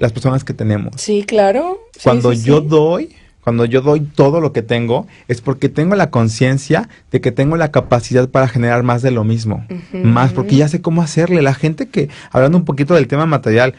[0.00, 1.00] Las personas que tenemos.
[1.00, 1.78] Sí, claro.
[2.02, 3.14] Cuando yo doy,
[3.46, 7.56] cuando yo doy todo lo que tengo, es porque tengo la conciencia de que tengo
[7.56, 9.64] la capacidad para generar más de lo mismo.
[9.92, 11.42] Más, porque ya sé cómo hacerle.
[11.42, 13.76] La gente que, hablando un poquito del tema material,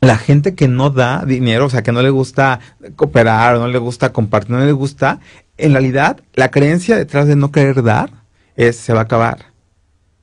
[0.00, 2.60] la gente que no da dinero, o sea, que no le gusta
[2.96, 5.20] cooperar, no le gusta compartir, no le gusta,
[5.58, 8.10] en realidad la creencia detrás de no querer dar
[8.56, 9.44] es se va a acabar.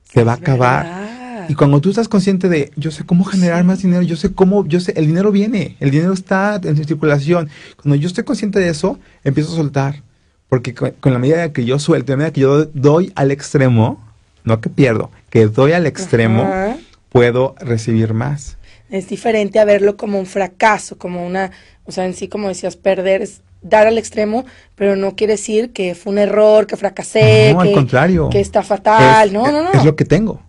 [0.02, 1.07] Se va a acabar.
[1.48, 4.66] Y cuando tú estás consciente de, yo sé cómo generar más dinero, yo sé cómo,
[4.66, 7.48] yo sé, el dinero viene, el dinero está en circulación.
[7.82, 10.02] Cuando yo estoy consciente de eso, empiezo a soltar.
[10.48, 14.02] Porque con, la medida que yo suelto, la medida que yo doy al extremo,
[14.44, 16.78] no que pierdo, que doy al extremo,
[17.10, 18.56] puedo recibir más.
[18.90, 21.50] Es diferente a verlo como un fracaso, como una,
[21.84, 25.72] o sea, en sí, como decías, perder es dar al extremo, pero no quiere decir
[25.72, 28.28] que fue un error, que fracasé, no, que, al contrario.
[28.30, 29.72] que está fatal, no, no, no.
[29.72, 30.40] Es lo que tengo.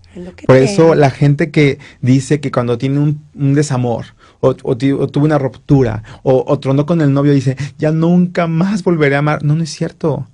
[0.46, 4.06] Por eso la gente que dice que cuando tiene un, desamor
[4.40, 8.84] o, o, tuvo una ruptura o, o tronó con el novio dice, ya nunca más
[8.84, 9.44] volveré a amar.
[9.44, 10.28] No, no es cierto.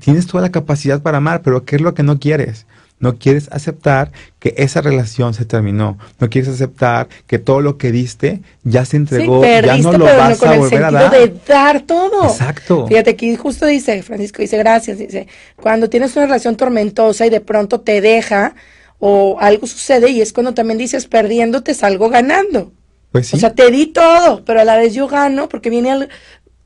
[0.00, 2.66] Tienes toda la capacidad para amar, pero ¿qué es lo que no quieres?
[3.00, 5.98] No quieres aceptar que esa relación se terminó.
[6.20, 10.42] No quieres aceptar que todo lo que diste ya se entregó, ya no lo vas
[10.42, 11.10] a volver a dar.
[11.10, 12.24] de dar todo.
[12.24, 12.86] Exacto.
[12.86, 17.40] Fíjate aquí justo dice Francisco dice gracias dice cuando tienes una relación tormentosa y de
[17.40, 18.54] pronto te deja
[18.98, 22.72] o algo sucede y es cuando también dices perdiéndote salgo ganando.
[23.12, 23.36] Pues sí.
[23.36, 26.08] O sea, te di todo, pero a la vez yo gano porque viene al,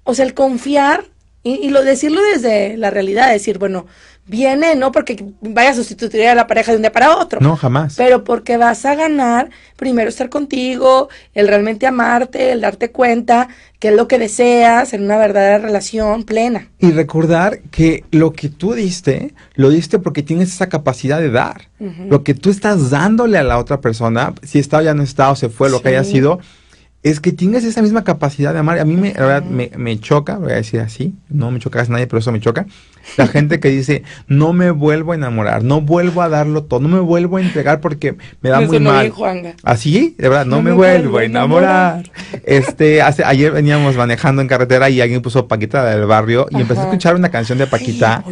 [0.05, 1.05] o sea, el confiar
[1.43, 3.87] y, y, lo decirlo desde la realidad, decir, bueno,
[4.29, 7.41] viene no porque vaya a sustituir a la pareja de un día para otro.
[7.41, 7.95] No, jamás.
[7.97, 13.89] Pero porque vas a ganar primero estar contigo, el realmente amarte, el darte cuenta que
[13.89, 16.69] es lo que deseas en una verdadera relación plena.
[16.79, 21.69] Y recordar que lo que tú diste, lo diste porque tienes esa capacidad de dar.
[21.79, 25.31] Lo que tú estás dándole a la otra persona, si está o ya no está
[25.31, 26.41] o se fue, lo que haya sido,
[27.05, 28.81] es que tienes esa misma capacidad de amar.
[28.81, 31.81] A mí me, la verdad, me, me, choca, voy a decir así, no me choca
[31.81, 32.67] a nadie, pero eso me choca.
[33.17, 36.89] La gente que dice, no me vuelvo a enamorar, no vuelvo a darlo todo, no
[36.89, 39.13] me vuelvo a entregar porque me da muy mal.
[39.63, 42.03] Así, de verdad, no, me, vuelvo a enamorar.
[42.45, 46.81] Este, hace, ayer veníamos manejando en carretera y alguien puso Paquita del barrio y empecé
[46.81, 48.25] a escuchar una canción de Paquita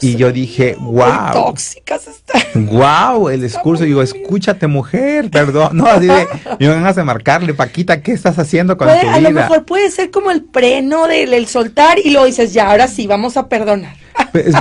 [0.00, 1.32] y yo dije, wow.
[1.32, 2.66] tóxicas están.
[2.66, 6.26] Wow, el discurso, digo, escúchate mujer, perdón, no, así de,
[6.58, 9.14] me van a marcarle, Paquita, ¿qué estás haciendo con tu vida?
[9.14, 12.88] A lo mejor puede ser como el preno del soltar y lo dices, ya, ahora
[12.88, 14.02] sí, vamos a perdonar.
[14.30, 14.54] Pues,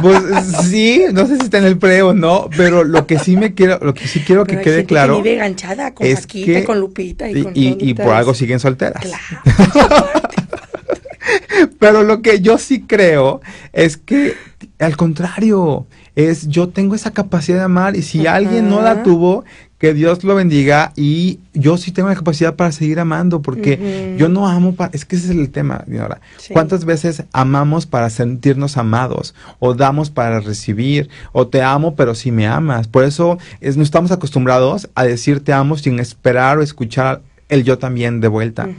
[0.63, 3.53] sí, no sé si está en el pre o no, pero lo que sí me
[3.53, 7.29] quiero, lo que sí quiero que quede claro que enganchada con es que, con Lupita
[7.29, 9.01] y, con y, y por algo siguen solteras.
[9.01, 10.07] Claro.
[11.79, 13.41] pero lo que yo sí creo
[13.73, 14.35] es que
[14.79, 19.43] al contrario, es yo tengo esa capacidad de amar y si alguien no la tuvo,
[19.81, 24.29] que Dios lo bendiga y yo sí tengo la capacidad para seguir amando porque yo
[24.29, 26.21] no amo para, es que ese es el tema, señora.
[26.53, 32.31] ¿Cuántas veces amamos para sentirnos amados o damos para recibir o te amo pero si
[32.31, 32.87] me amas?
[32.87, 37.63] Por eso es, no estamos acostumbrados a decir te amo sin esperar o escuchar el
[37.63, 38.69] yo también de vuelta.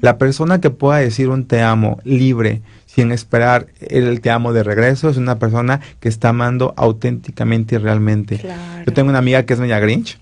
[0.00, 4.62] La persona que pueda decir un te amo libre, sin esperar el te amo de
[4.62, 8.40] regreso, es una persona que está amando auténticamente y realmente.
[8.86, 10.18] Yo tengo una amiga que es media Grinch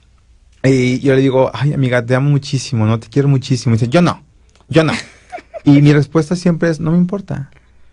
[0.64, 3.74] y yo le digo, ay amiga, te amo muchísimo, no te quiero muchísimo.
[3.74, 4.22] Y dice, yo no,
[4.68, 4.92] yo no.
[5.64, 7.50] y mi respuesta siempre es, no me importa.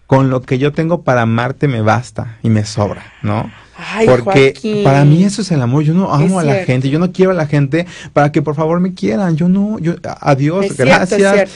[0.08, 3.50] Con lo que yo tengo para amarte me basta y me sobra, ¿no?
[4.06, 5.84] Porque para mí eso es el amor.
[5.84, 8.56] Yo no amo a la gente, yo no quiero a la gente para que por
[8.56, 9.36] favor me quieran.
[9.36, 11.50] Yo no, yo, adiós, gracias.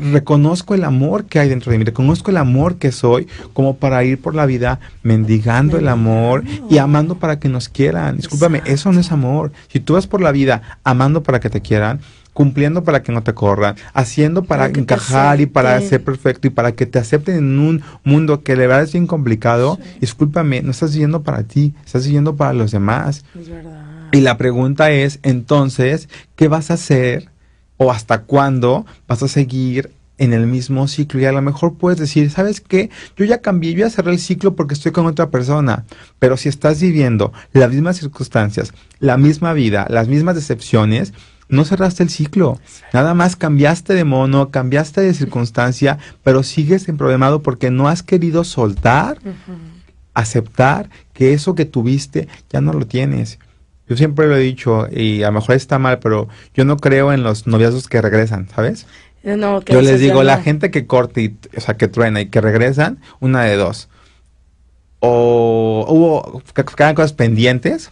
[0.00, 4.02] Reconozco el amor que hay dentro de mí, reconozco el amor que soy como para
[4.04, 8.16] ir por la vida mendigando el amor y amando para que nos quieran.
[8.16, 9.52] Discúlpame, eso no es amor.
[9.68, 12.00] Si tú vas por la vida amando para que te quieran,
[12.32, 16.72] cumpliendo para que no te corran, haciendo para, encajar y para ser perfecto y para
[16.72, 20.92] que te acepten en un mundo que de verdad es bien complicado, discúlpame, no estás
[20.92, 23.24] viviendo para ti, estás viviendo para los demás.
[23.38, 23.86] Es verdad.
[24.12, 27.28] Y la pregunta es, entonces, ¿qué vas a hacer
[27.76, 31.98] o hasta cuándo vas a seguir en el mismo ciclo y a lo mejor puedes
[31.98, 32.90] decir, ¿sabes qué?
[33.16, 35.86] Yo ya cambié, yo ya cerré el ciclo porque estoy con otra persona,
[36.18, 41.14] pero si estás viviendo las mismas circunstancias, la misma vida, las mismas decepciones,
[41.50, 42.58] no cerraste el ciclo.
[42.92, 48.44] Nada más cambiaste de mono, cambiaste de circunstancia, pero sigues problemado porque no has querido
[48.44, 49.18] soltar,
[50.14, 53.38] aceptar que eso que tuviste ya no lo tienes.
[53.88, 57.12] Yo siempre lo he dicho, y a lo mejor está mal, pero yo no creo
[57.12, 58.86] en los noviazgos que regresan, ¿sabes?
[59.22, 62.40] No, yo les digo, la gente que corta, y, o sea, que truena y que
[62.40, 63.88] regresan, una de dos.
[65.00, 66.42] O hubo,
[66.76, 67.90] quedan cosas pendientes,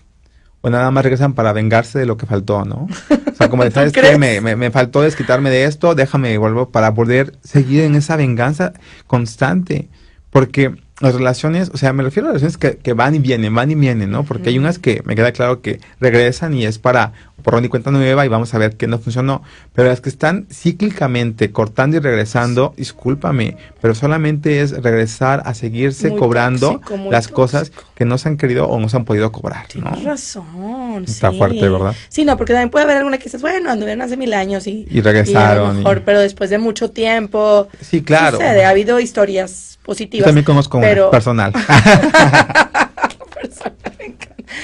[0.61, 2.89] o nada más regresan para vengarse de lo que faltó, ¿no?
[3.11, 4.19] O sea, como ¿sabes qué?
[4.19, 8.73] Me, me, me, faltó desquitarme de esto, déjame, vuelvo para poder seguir en esa venganza
[9.07, 9.89] constante.
[10.31, 13.71] Porque las relaciones, o sea, me refiero a relaciones que, que van y vienen, van
[13.71, 14.25] y vienen, ¿no?
[14.25, 17.13] Porque hay unas que me queda claro que regresan y es para
[17.45, 19.43] borrón y cuenta nueva y vamos a ver qué no funcionó.
[19.75, 26.15] Pero las que están cíclicamente cortando y regresando, discúlpame, pero solamente es regresar a seguirse
[26.17, 26.81] cobrando
[27.11, 29.67] las cosas que no se han querido o no se han podido cobrar.
[29.69, 31.05] Tienes razón.
[31.07, 31.95] Está fuerte, ¿verdad?
[32.09, 34.89] Sí, no, porque también puede haber alguna que dices, bueno, anduvieron hace mil años y,
[34.91, 35.79] y regresaron.
[35.79, 37.69] mejor, pero después de mucho tiempo.
[37.81, 38.39] Sí, claro.
[38.41, 40.21] ha habido historias positivas.
[40.21, 41.11] Yo también conozco pero...
[41.11, 41.51] personal.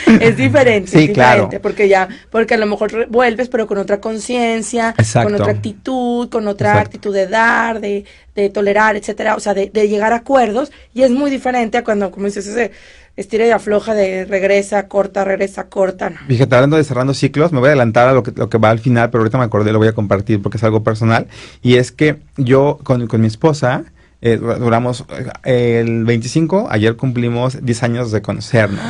[0.20, 1.48] es diferente, sí, claro.
[1.62, 6.46] porque ya, porque a lo mejor vuelves, pero con otra conciencia, con otra actitud, con
[6.46, 10.70] otra actitud de dar, de, de tolerar, etcétera, o sea, de, de, llegar a acuerdos,
[10.92, 12.72] y es muy diferente a cuando, como dices, ese
[13.16, 16.10] estira y afloja de regresa, corta, regresa, corta.
[16.10, 16.16] No.
[16.26, 18.70] Fíjate, hablando de cerrando ciclos, me voy a adelantar a lo que, lo que va
[18.70, 21.28] al final, pero ahorita me acordé, lo voy a compartir porque es algo personal,
[21.62, 23.84] y es que yo con, con mi esposa,
[24.20, 25.04] eh, duramos
[25.44, 28.82] eh, el 25, ayer cumplimos 10 años de conocernos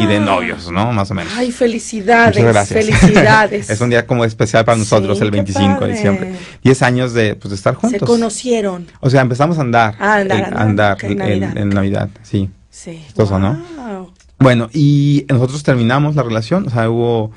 [0.00, 0.20] y de ah.
[0.20, 0.92] novios, ¿no?
[0.92, 1.32] Más o menos.
[1.36, 3.70] Ay, felicidades, felicidades.
[3.70, 6.34] es un día como especial para nosotros el 25 de diciembre.
[6.62, 8.00] 10 años de, pues, de estar juntos.
[8.00, 8.86] Se conocieron.
[9.00, 9.96] O sea, empezamos a andar.
[9.98, 12.08] Ah, andar, andar, en, Navidad.
[12.22, 12.50] sí.
[12.70, 13.02] Sí.
[13.16, 14.12] ¿no?
[14.38, 17.30] Bueno, y nosotros terminamos la relación, o sea, hubo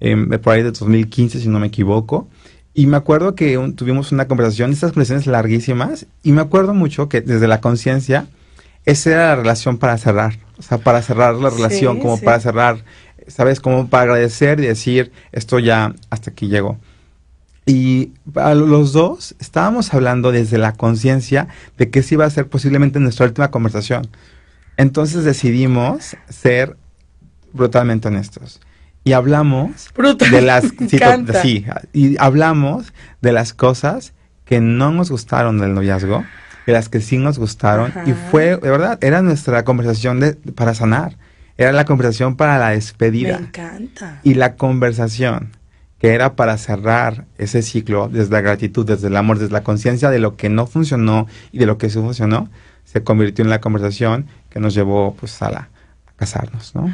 [0.00, 2.28] eh, por ahí de 2015, si no me equivoco.
[2.78, 7.22] Y me acuerdo que tuvimos una conversación, estas conversaciones larguísimas, y me acuerdo mucho que
[7.22, 8.26] desde la conciencia,
[8.84, 10.38] esa era la relación para cerrar.
[10.58, 12.84] O sea, para cerrar la relación, como para cerrar,
[13.28, 13.60] ¿sabes?
[13.60, 16.78] Como para agradecer y decir, esto ya hasta aquí llegó.
[17.64, 22.46] Y a los dos estábamos hablando desde la conciencia de que sí iba a ser
[22.46, 24.06] posiblemente nuestra última conversación.
[24.76, 26.76] Entonces decidimos ser
[27.54, 28.60] brutalmente honestos
[29.06, 29.88] y hablamos
[30.30, 30.64] de las
[31.42, 32.92] sí, y hablamos
[33.22, 34.14] de las cosas
[34.44, 36.24] que no nos gustaron del noviazgo,
[36.66, 40.74] de las que sí nos gustaron y fue de verdad era nuestra conversación de, para
[40.74, 41.16] sanar,
[41.56, 43.38] era la conversación para la despedida.
[43.38, 44.20] Me encanta.
[44.24, 45.52] Y la conversación
[46.00, 50.10] que era para cerrar ese ciclo desde la gratitud, desde el amor, desde la conciencia
[50.10, 52.50] de lo que no funcionó y de lo que sí funcionó,
[52.84, 55.58] se convirtió en la conversación que nos llevó pues a, la,
[56.06, 56.92] a casarnos, ¿no?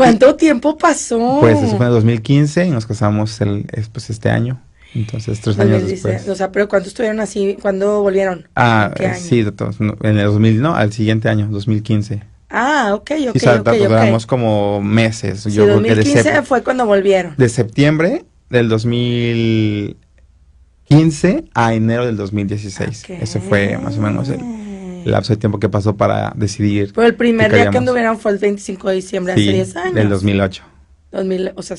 [0.00, 1.36] ¿Cuánto tiempo pasó?
[1.40, 4.58] Pues eso fue en 2015 y nos casamos el, pues, este año.
[4.94, 6.26] Entonces, tres años después.
[6.26, 7.58] O sea, pero ¿cuánto estuvieron así?
[7.60, 8.48] ¿Cuándo volvieron?
[8.56, 12.22] Ah, sí, en el 2000, no, al siguiente año, 2015.
[12.48, 15.40] Ah, ok, ok, sí, ok, duramos como meses.
[15.40, 17.34] Sí, yo 2015 fue cuando volvieron.
[17.36, 23.04] De septiembre del 2015 a enero del 2016.
[23.20, 24.59] Ese fue más o menos el
[25.04, 26.92] el lapso de tiempo que pasó para decidir.
[26.94, 29.94] Pero el primer día que anduvieron fue el 25 de diciembre, hace 10 años.
[29.94, 30.64] del 2008.
[31.12, 31.76] 2000, o sea,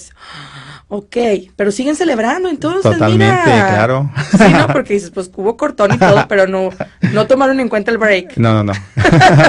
[0.90, 1.18] ok,
[1.56, 4.12] pero siguen celebrando entonces, Totalmente, claro.
[4.32, 6.70] Sí, no, porque dices, pues hubo cortón y todo, pero no,
[7.14, 8.38] no tomaron en cuenta el break.
[8.38, 8.74] No, no, no.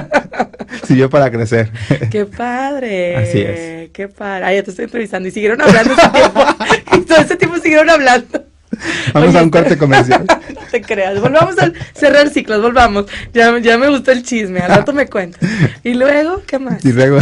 [0.86, 1.70] Siguió para crecer.
[2.10, 3.16] Qué padre.
[3.16, 3.90] Así es.
[3.90, 4.44] Qué padre.
[4.44, 6.40] Ay, ya te estoy entrevistando y siguieron hablando ese tiempo.
[6.96, 8.51] y todo ese tiempo siguieron hablando.
[9.12, 10.24] Vamos a un corte comercial.
[10.26, 11.20] no te creas.
[11.20, 13.06] Volvamos a cerrar ciclos, volvamos.
[13.32, 15.40] Ya, ya me gustó el chisme, al rato me cuentas.
[15.84, 16.84] Y luego, ¿qué más?
[16.84, 17.18] Y luego.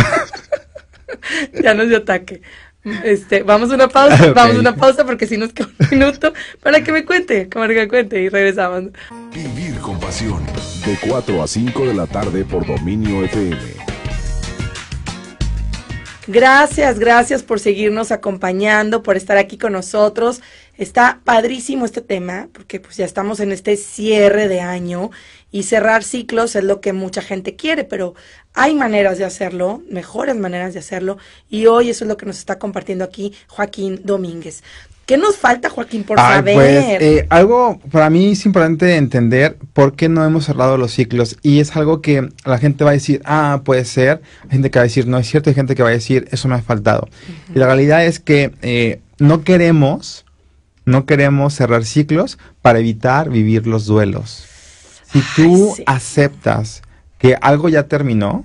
[1.62, 2.42] ya nos dio ataque.
[3.04, 6.32] Este, vamos a una pausa, vamos a una pausa porque si nos queda un minuto
[6.62, 8.84] para que me cuente, que me cuente y regresamos.
[9.34, 10.44] Vivir con pasión,
[10.86, 13.90] de 4 a 5 de la tarde por Dominio FM.
[16.26, 20.40] Gracias, gracias por seguirnos acompañando, por estar aquí con nosotros.
[20.80, 25.10] Está padrísimo este tema porque pues ya estamos en este cierre de año
[25.52, 28.14] y cerrar ciclos es lo que mucha gente quiere, pero
[28.54, 31.18] hay maneras de hacerlo, mejores maneras de hacerlo
[31.50, 34.62] y hoy eso es lo que nos está compartiendo aquí Joaquín Domínguez.
[35.04, 36.54] ¿Qué nos falta, Joaquín, por saber?
[36.54, 41.36] Pues, eh, algo para mí es importante entender por qué no hemos cerrado los ciclos.
[41.42, 44.22] Y es algo que la gente va a decir, ah, puede ser.
[44.44, 45.50] Hay gente que va a decir, no es cierto.
[45.50, 47.08] Hay gente que va a decir, eso me ha faltado.
[47.52, 50.24] Y la realidad es que eh, no queremos
[50.90, 54.44] no queremos cerrar ciclos para evitar vivir los duelos.
[55.10, 56.82] Si tú aceptas
[57.18, 58.44] que algo ya terminó,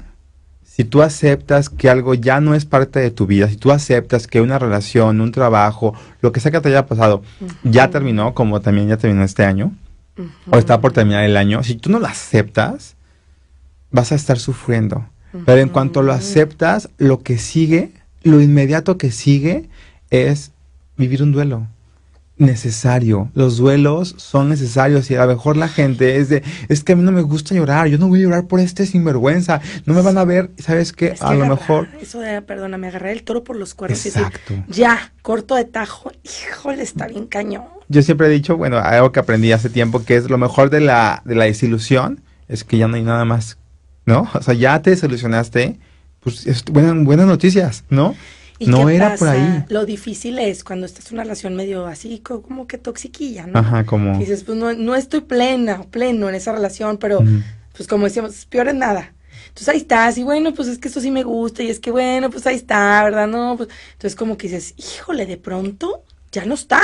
[0.63, 4.27] si tú aceptas que algo ya no es parte de tu vida, si tú aceptas
[4.27, 7.23] que una relación, un trabajo, lo que sea que te haya pasado,
[7.63, 9.73] ya terminó, como también ya terminó este año,
[10.49, 12.95] o está por terminar el año, si tú no lo aceptas,
[13.91, 15.05] vas a estar sufriendo.
[15.45, 17.91] Pero en cuanto lo aceptas, lo que sigue,
[18.23, 19.69] lo inmediato que sigue
[20.10, 20.51] es
[20.97, 21.67] vivir un duelo
[22.38, 23.30] necesario.
[23.34, 26.95] Los duelos son necesarios y a lo mejor la gente es de, es que a
[26.95, 30.02] mí no me gusta llorar, yo no voy a llorar por este sinvergüenza, no me
[30.02, 31.15] van a ver, ¿sabes qué?
[31.19, 31.88] a lo mejor...
[32.02, 34.54] Eso de, perdona, me agarré el toro por los cuernos Exacto.
[34.67, 37.63] ya, corto de tajo, híjole, está bien cañón.
[37.88, 40.81] Yo siempre he dicho, bueno, algo que aprendí hace tiempo, que es lo mejor de
[40.81, 43.58] la, de la desilusión, es que ya no hay nada más,
[44.06, 44.27] ¿no?
[44.33, 45.79] O sea, ya te desilusionaste,
[46.19, 48.15] pues buenas, buenas noticias, ¿no?
[48.60, 49.65] No era por ahí.
[49.69, 53.60] Lo difícil es cuando estás en una relación medio así, como que toxiquilla, ¿no?
[53.60, 54.15] Ajá, como.
[54.15, 57.23] Y dices, pues no, no estoy plena, pleno en esa relación, pero
[57.75, 59.13] pues como decíamos, peor en nada.
[59.47, 61.91] Entonces ahí estás, y bueno, pues es que esto sí me gusta, y es que
[61.91, 63.27] bueno, pues ahí está, ¿verdad?
[63.27, 63.69] No, pues.
[63.93, 66.81] Entonces como que dices, híjole, de pronto ya no está.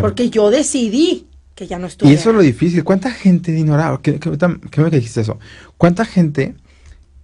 [0.00, 2.16] Porque yo decidí que ya no estuviera.
[2.16, 2.84] Y eso es lo difícil.
[2.84, 3.54] ¿Cuánta gente,
[4.02, 4.38] que, que,
[4.70, 5.38] que dijiste eso?
[5.76, 6.54] ¿Cuánta gente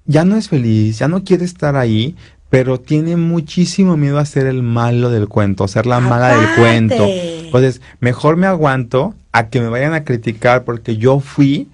[0.05, 2.17] ya no es feliz, ya no quiere estar ahí,
[2.51, 6.57] pero tiene muchísimo miedo a ser el malo del cuento, a ser la mala del
[6.57, 7.07] cuento.
[7.07, 11.69] Entonces, mejor me aguanto a que me vayan a criticar porque yo fui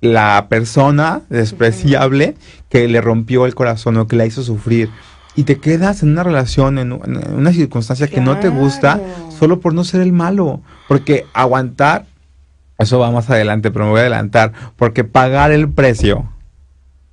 [0.00, 2.36] la persona despreciable
[2.70, 4.88] que le rompió el corazón o que la hizo sufrir.
[5.36, 9.00] Y te quedas en una relación, en, una circunstancia que no te gusta,
[9.38, 10.62] solo por no ser el malo.
[10.88, 12.06] Porque aguantar,
[12.78, 16.30] eso va más adelante, pero me voy a adelantar, porque pagar el precio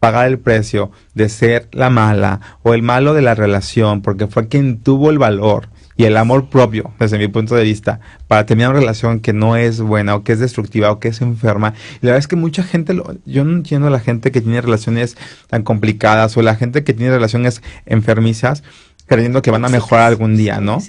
[0.02, 4.48] pagar el precio de ser la mala o el malo de la relación, porque fue
[4.48, 8.72] quien tuvo el valor y el amor propio, desde mi punto de vista, para terminar
[8.72, 11.76] una relación que no es buena o que es destructiva o que es enferma.
[12.02, 14.42] Y la verdad es que mucha gente, lo, yo no entiendo a la gente que
[14.42, 18.64] tiene relaciones tan complicadas o la gente que tiene relaciones enfermizas
[19.06, 20.80] creyendo que van a mejorar algún día, ¿no?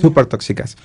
[0.00, 0.78] Súper tóxicas.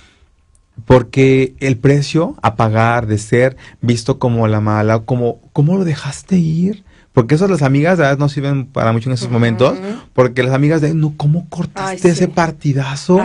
[0.83, 6.35] Porque el precio a pagar de ser visto como la mala, como, ¿cómo lo dejaste
[6.35, 6.83] ir?
[7.17, 8.19] Porque eso las amigas ¿verdad?
[8.19, 9.75] no sirven para mucho en esos momentos,
[10.13, 13.19] porque las amigas de, no, ¿cómo cortaste ese partidazo?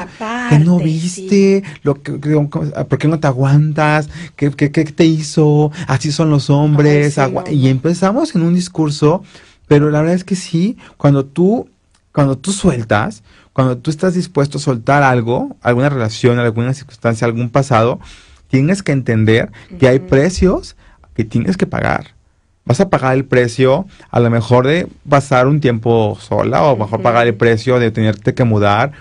[0.49, 1.63] que no viste?
[1.83, 4.09] Lo que, ¿Por qué no te aguantas?
[4.35, 5.73] ¿Qué, qué, te hizo?
[5.89, 7.19] Así son los hombres.
[7.51, 9.25] y empezamos en un discurso,
[9.69, 11.69] pero la verdad es que sí, cuando tú,
[12.13, 13.23] cuando tú sueltas,
[13.53, 18.01] cuando tú estás dispuesto a soltar algo, alguna relación, alguna circunstancia, algún pasado,
[18.49, 20.77] tienes que entender que hay precios
[21.15, 22.22] que tienes que pagar
[22.65, 27.03] vas a pagar el precio a lo mejor de pasar un tiempo sola o mejor
[27.03, 28.93] pagar el precio de tenerte que mudar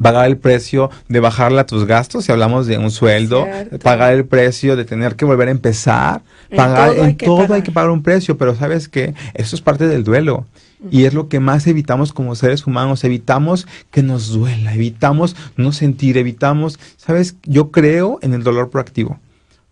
[0.00, 3.46] pagar el precio de bajarle a tus gastos si hablamos de un sueldo
[3.82, 6.22] pagar el precio de tener que volver a empezar
[6.54, 10.04] pagar en todo, hay, que pagar un precio pero sabes que eso es parte del
[10.04, 10.46] duelo.
[10.90, 15.72] Y es lo que más evitamos como seres humanos evitamos que nos duela evitamos no
[15.72, 19.18] sentir evitamos sabes yo creo en el dolor proactivo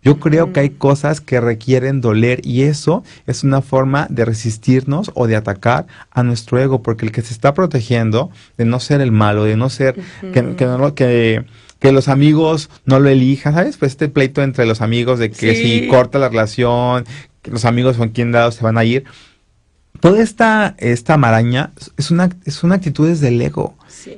[0.05, 5.11] yo creo que hay cosas que requieren doler y eso es una forma de resistirnos
[5.15, 9.01] o de atacar a nuestro ego, porque el que se está protegiendo de no ser
[9.01, 11.45] el malo, de no ser, que, que, no, que,
[11.79, 13.77] que los amigos no lo elijan, ¿sabes?
[13.77, 17.05] Pues este pleito entre los amigos de que si corta la relación,
[17.41, 19.05] que los amigos con quien dados se van a ir.
[19.99, 23.75] Toda esta, esta maraña es una, es una actitud desde el ego.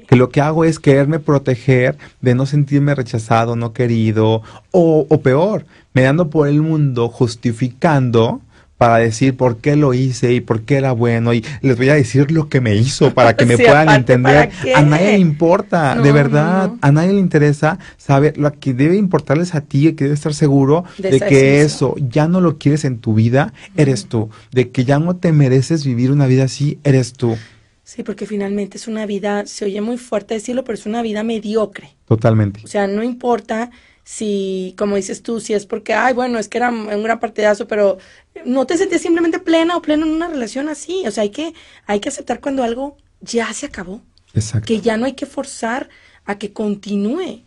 [0.07, 5.21] Que lo que hago es quererme proteger de no sentirme rechazado, no querido, o, o
[5.21, 8.41] peor, me dando por el mundo justificando
[8.78, 11.95] para decir por qué lo hice y por qué era bueno y les voy a
[11.95, 14.51] decir lo que me hizo para que me puedan entender.
[14.75, 19.55] A nadie le importa, de verdad, a nadie le interesa saber lo que debe importarles
[19.55, 23.13] a ti, que debe estar seguro de, que eso ya no lo quieres en tu
[23.13, 27.38] vida, eres tú, de que ya no te mereces vivir una vida así, eres tú.
[27.84, 31.23] Sí, porque finalmente es una vida, se oye muy fuerte decirlo, pero es una vida
[31.23, 31.95] mediocre.
[32.05, 32.59] Totalmente.
[32.65, 33.71] O sea, no importa
[34.08, 37.68] si, como dices tú, si es porque, ay, bueno, es que era un gran partidazo,
[37.68, 37.97] pero
[38.45, 41.03] no te sentías simplemente plena o pleno en una relación así.
[41.05, 41.53] O sea, hay que,
[41.88, 44.01] hay que aceptar cuando algo ya se acabó.
[44.34, 44.66] Exacto.
[44.66, 45.89] Que ya no hay que forzar
[46.24, 47.43] a que continúe.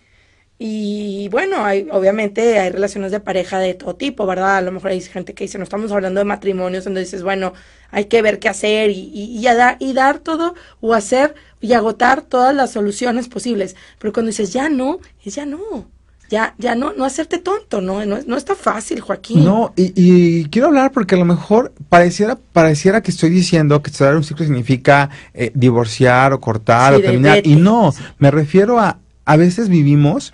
[0.58, 4.58] Y bueno, hay, obviamente hay relaciones de pareja de todo tipo, ¿verdad?
[4.58, 7.54] A lo mejor hay gente que dice, no estamos hablando de matrimonios, donde dices, bueno,
[7.90, 12.20] hay que ver qué hacer y, y, dar, y dar todo o hacer y agotar
[12.20, 13.76] todas las soluciones posibles.
[13.98, 15.88] Pero cuando dices, ya no, es ya no.
[16.30, 18.06] Ya, ya no, no hacerte tonto, ¿no?
[18.06, 19.44] No, no está fácil, Joaquín.
[19.44, 23.90] No, y, y, quiero hablar porque a lo mejor pareciera, pareciera que estoy diciendo que
[23.90, 27.44] cerrar un ciclo significa eh, divorciar o cortar o terminar.
[27.44, 30.32] y no, me refiero a, a veces vivimos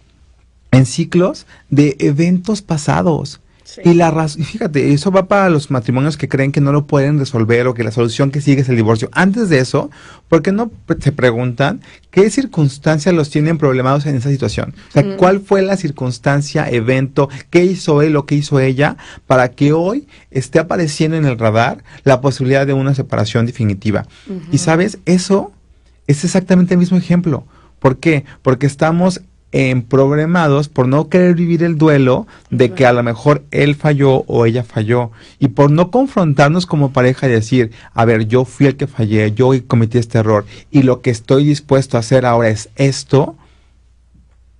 [0.70, 3.40] en ciclos de eventos pasados.
[3.84, 7.18] Y la razón, fíjate, eso va para los matrimonios que creen que no lo pueden
[7.18, 9.08] resolver o que la solución que sigue es el divorcio.
[9.12, 9.90] Antes de eso,
[10.28, 14.74] ¿por qué no se preguntan qué circunstancias los tienen problemados en esa situación?
[14.88, 18.96] O sea, ¿cuál fue la circunstancia, evento, qué hizo él o qué hizo ella
[19.26, 24.06] para que hoy esté apareciendo en el radar la posibilidad de una separación definitiva?
[24.52, 25.52] Y sabes, eso
[26.06, 27.44] es exactamente el mismo ejemplo.
[27.78, 28.24] ¿Por qué?
[28.42, 29.20] Porque estamos
[29.56, 34.22] en programados por no querer vivir el duelo de que a lo mejor él falló
[34.26, 38.66] o ella falló y por no confrontarnos como pareja y decir, a ver, yo fui
[38.66, 42.50] el que fallé, yo cometí este error y lo que estoy dispuesto a hacer ahora
[42.50, 43.34] es esto.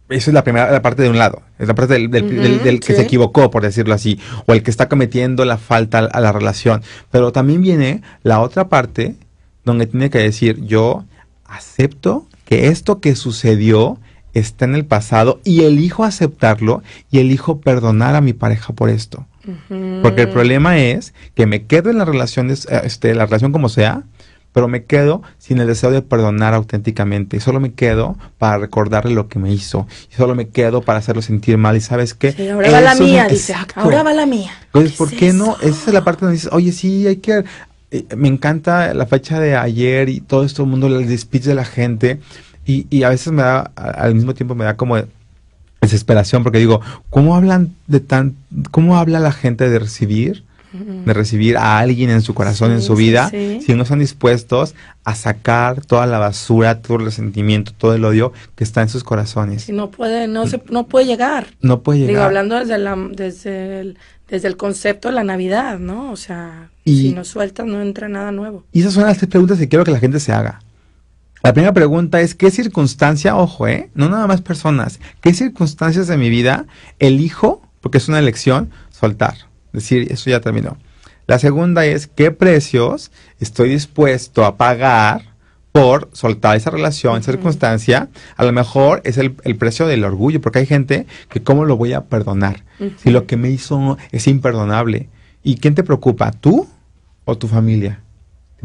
[0.08, 3.50] Esa es la primera parte de un lado, es la parte del, que se equivocó,
[3.50, 6.80] por decirlo así, o el que está cometiendo la falta a la relación.
[7.10, 9.14] Pero también viene la otra parte
[9.62, 11.04] donde tiene que decir, yo
[11.44, 13.98] acepto que esto que sucedió
[14.38, 19.26] está en el pasado y elijo aceptarlo y elijo perdonar a mi pareja por esto.
[20.02, 24.02] Porque el problema es que me quedo en la relación, este, la relación como sea,
[24.52, 27.36] pero me quedo sin el deseo de perdonar auténticamente.
[27.36, 29.86] Y solo me quedo para recordarle lo que me hizo.
[30.10, 31.76] Y solo me quedo para hacerlo sentir mal.
[31.76, 32.34] Y sabes qué?
[32.50, 33.54] ahora va la mía, dice.
[33.74, 34.52] Ahora va la mía.
[34.66, 35.56] Entonces, ¿por qué no?
[35.60, 37.44] Esa es la parte donde dices, oye, sí, hay que...
[37.90, 41.54] Eh, me encanta la fecha de ayer y todo esto, el mundo, el speech de
[41.54, 42.20] la gente.
[42.66, 44.96] Y, y a veces me da, al mismo tiempo me da como
[45.80, 48.34] desesperación porque digo, ¿cómo hablan de tan,
[48.70, 50.44] cómo habla la gente de recibir?
[50.72, 55.14] de recibir a alguien en su corazón, en su vida, si no están dispuestos a
[55.14, 59.62] sacar toda la basura, todo el resentimiento, todo el odio que está en sus corazones.
[59.62, 61.46] Si no puede, no se, no puede llegar.
[61.60, 62.14] No puede llegar.
[62.14, 63.98] Digo, hablando desde, la, desde, el,
[64.28, 66.10] desde el concepto de la Navidad, ¿no?
[66.10, 68.64] O sea, si no sueltas no entra nada nuevo.
[68.72, 70.60] Y esas son las tres preguntas que quiero que la gente se haga.
[71.46, 76.16] La primera pregunta es, ¿qué circunstancia, ojo, eh, no nada más personas, qué circunstancias de
[76.16, 76.66] mi vida
[76.98, 79.36] elijo, porque es una elección, soltar?
[79.72, 80.76] decir, eso ya terminó.
[81.28, 85.36] La segunda es qué precios estoy dispuesto a pagar
[85.70, 88.08] por soltar esa relación, esa circunstancia.
[88.36, 91.92] A lo mejor es el, precio del orgullo, porque hay gente que cómo lo voy
[91.92, 92.64] a perdonar
[92.96, 95.10] si lo que me hizo es imperdonable.
[95.44, 96.32] ¿Y quién te preocupa?
[96.32, 96.66] ¿Tú
[97.24, 98.00] o tu familia?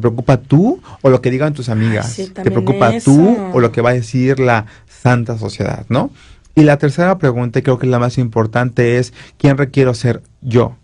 [0.01, 2.15] ¿Te preocupa tú o lo que digan tus amigas?
[2.15, 5.85] ¿Te preocupa tú o lo que va a decir la santa sociedad?
[5.89, 6.09] ¿No?
[6.55, 10.23] Y la tercera pregunta, y creo que es la más importante, es ¿quién requiero ser
[10.41, 10.75] yo?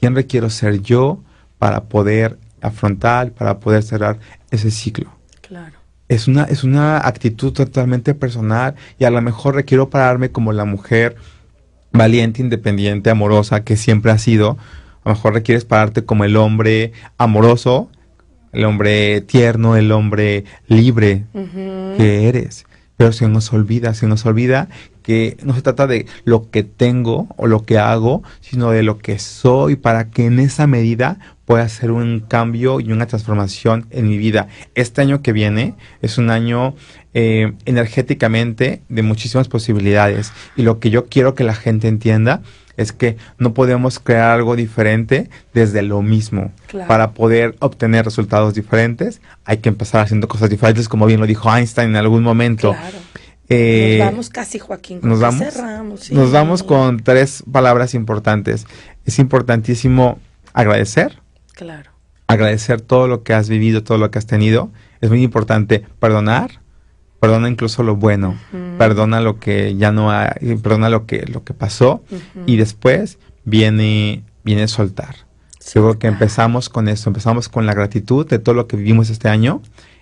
[0.00, 1.22] ¿Quién requiero ser yo
[1.58, 4.18] para poder afrontar, para poder cerrar
[4.50, 5.12] ese ciclo?
[5.40, 5.76] Claro.
[6.08, 10.64] Es una, es una actitud totalmente personal y a lo mejor requiero pararme como la
[10.64, 11.14] mujer
[11.92, 14.58] valiente, independiente, amorosa que siempre ha sido.
[15.04, 17.88] A lo mejor requieres pararte como el hombre amoroso,
[18.52, 21.24] el hombre tierno, el hombre libre
[21.96, 22.66] que eres.
[22.96, 24.68] Pero se nos olvida, se nos olvida
[25.02, 28.98] que no se trata de lo que tengo o lo que hago, sino de lo
[28.98, 34.08] que soy para que en esa medida pueda hacer un cambio y una transformación en
[34.08, 34.48] mi vida.
[34.74, 36.74] Este año que viene es un año
[37.12, 42.42] eh, energéticamente de muchísimas posibilidades y lo que yo quiero que la gente entienda
[42.80, 46.52] es que no podemos crear algo diferente desde lo mismo.
[46.88, 51.54] Para poder obtener resultados diferentes hay que empezar haciendo cosas diferentes, como bien lo dijo
[51.54, 52.72] Einstein en algún momento.
[52.72, 53.10] Claro
[53.52, 55.00] eh, nos vamos casi, Joaquín.
[55.02, 55.42] Nos vamos,
[56.12, 58.64] nos vamos con tres palabras importantes.
[59.04, 60.20] Es importantísimo
[60.52, 61.20] agradecer.
[61.54, 61.90] Claro.
[62.28, 64.70] Agradecer todo lo que has vivido, todo lo que has tenido.
[65.00, 66.59] Es muy importante perdonar.
[67.20, 68.36] Perdona incluso lo bueno.
[68.78, 70.56] Perdona lo que ya no hay.
[70.62, 72.02] Perdona lo que, lo que pasó.
[72.46, 75.16] Y después viene, viene soltar.
[75.58, 77.10] Seguro que empezamos con eso.
[77.10, 79.60] Empezamos con la gratitud de todo lo que vivimos este año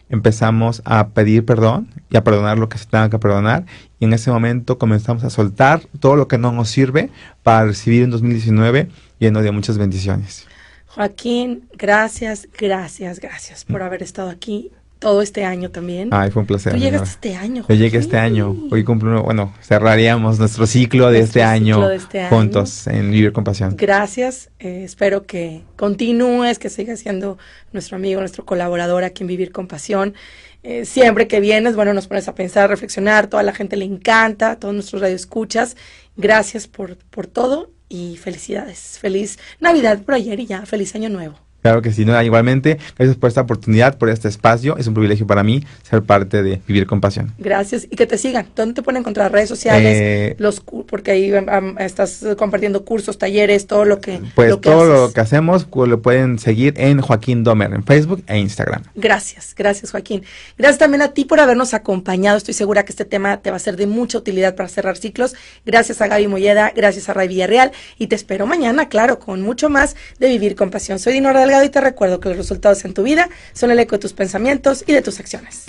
[0.08, 3.64] empezamos a pedir perdón y a perdonar lo que se tenga que perdonar.
[4.00, 7.10] Y en ese momento comenzamos a soltar todo lo que no nos sirve
[7.42, 8.88] para recibir en 2019
[9.18, 10.46] lleno de muchas bendiciones.
[10.86, 16.08] Joaquín, gracias, gracias, gracias por haber estado aquí todo este año también.
[16.12, 16.72] Ay, fue un placer.
[16.72, 17.64] Tú llegaste este año.
[17.68, 18.56] Yo llegué este año.
[18.70, 23.76] Hoy cumplo, bueno, cerraríamos nuestro ciclo de, este, año este juntos en Vivir con Pasión.
[23.76, 24.50] Gracias.
[24.58, 27.38] Eh, espero que continúes, que sigas siendo
[27.72, 30.14] nuestro amigo, nuestro colaborador aquí en Vivir con Pasión.
[30.62, 33.28] Eh, siempre que vienes, bueno, nos pones a pensar, a reflexionar.
[33.28, 35.76] Toda la gente le encanta, todos nuestros radioescuchas.
[36.16, 38.98] Gracias por, por todo y felicidades.
[39.00, 40.66] Feliz Navidad por ayer y ya.
[40.66, 41.47] Feliz Año Nuevo.
[41.68, 44.78] Claro que sí, no, igualmente, gracias por esta oportunidad, por este espacio.
[44.78, 47.34] Es un privilegio para mí ser parte de Vivir con Pasión.
[47.36, 47.86] Gracias.
[47.90, 48.46] Y que te sigan.
[48.56, 49.30] ¿Dónde te pueden encontrar?
[49.30, 51.30] Redes sociales, eh, los porque ahí
[51.78, 56.72] estás compartiendo cursos, talleres, todo lo que Pues todo lo que hacemos lo pueden seguir
[56.78, 58.84] en Joaquín Domer, en Facebook e Instagram.
[58.94, 60.22] Gracias, gracias Joaquín.
[60.56, 62.38] Gracias también a ti por habernos acompañado.
[62.38, 65.34] Estoy segura que este tema te va a ser de mucha utilidad para cerrar ciclos.
[65.66, 69.68] Gracias a Gaby Molleda, gracias a Ray Villarreal y te espero mañana, claro, con mucho
[69.68, 70.98] más de Vivir con Pasión.
[70.98, 74.00] Soy Dinora y te recuerdo que los resultados en tu vida son el eco de
[74.00, 75.66] tus pensamientos y de tus acciones.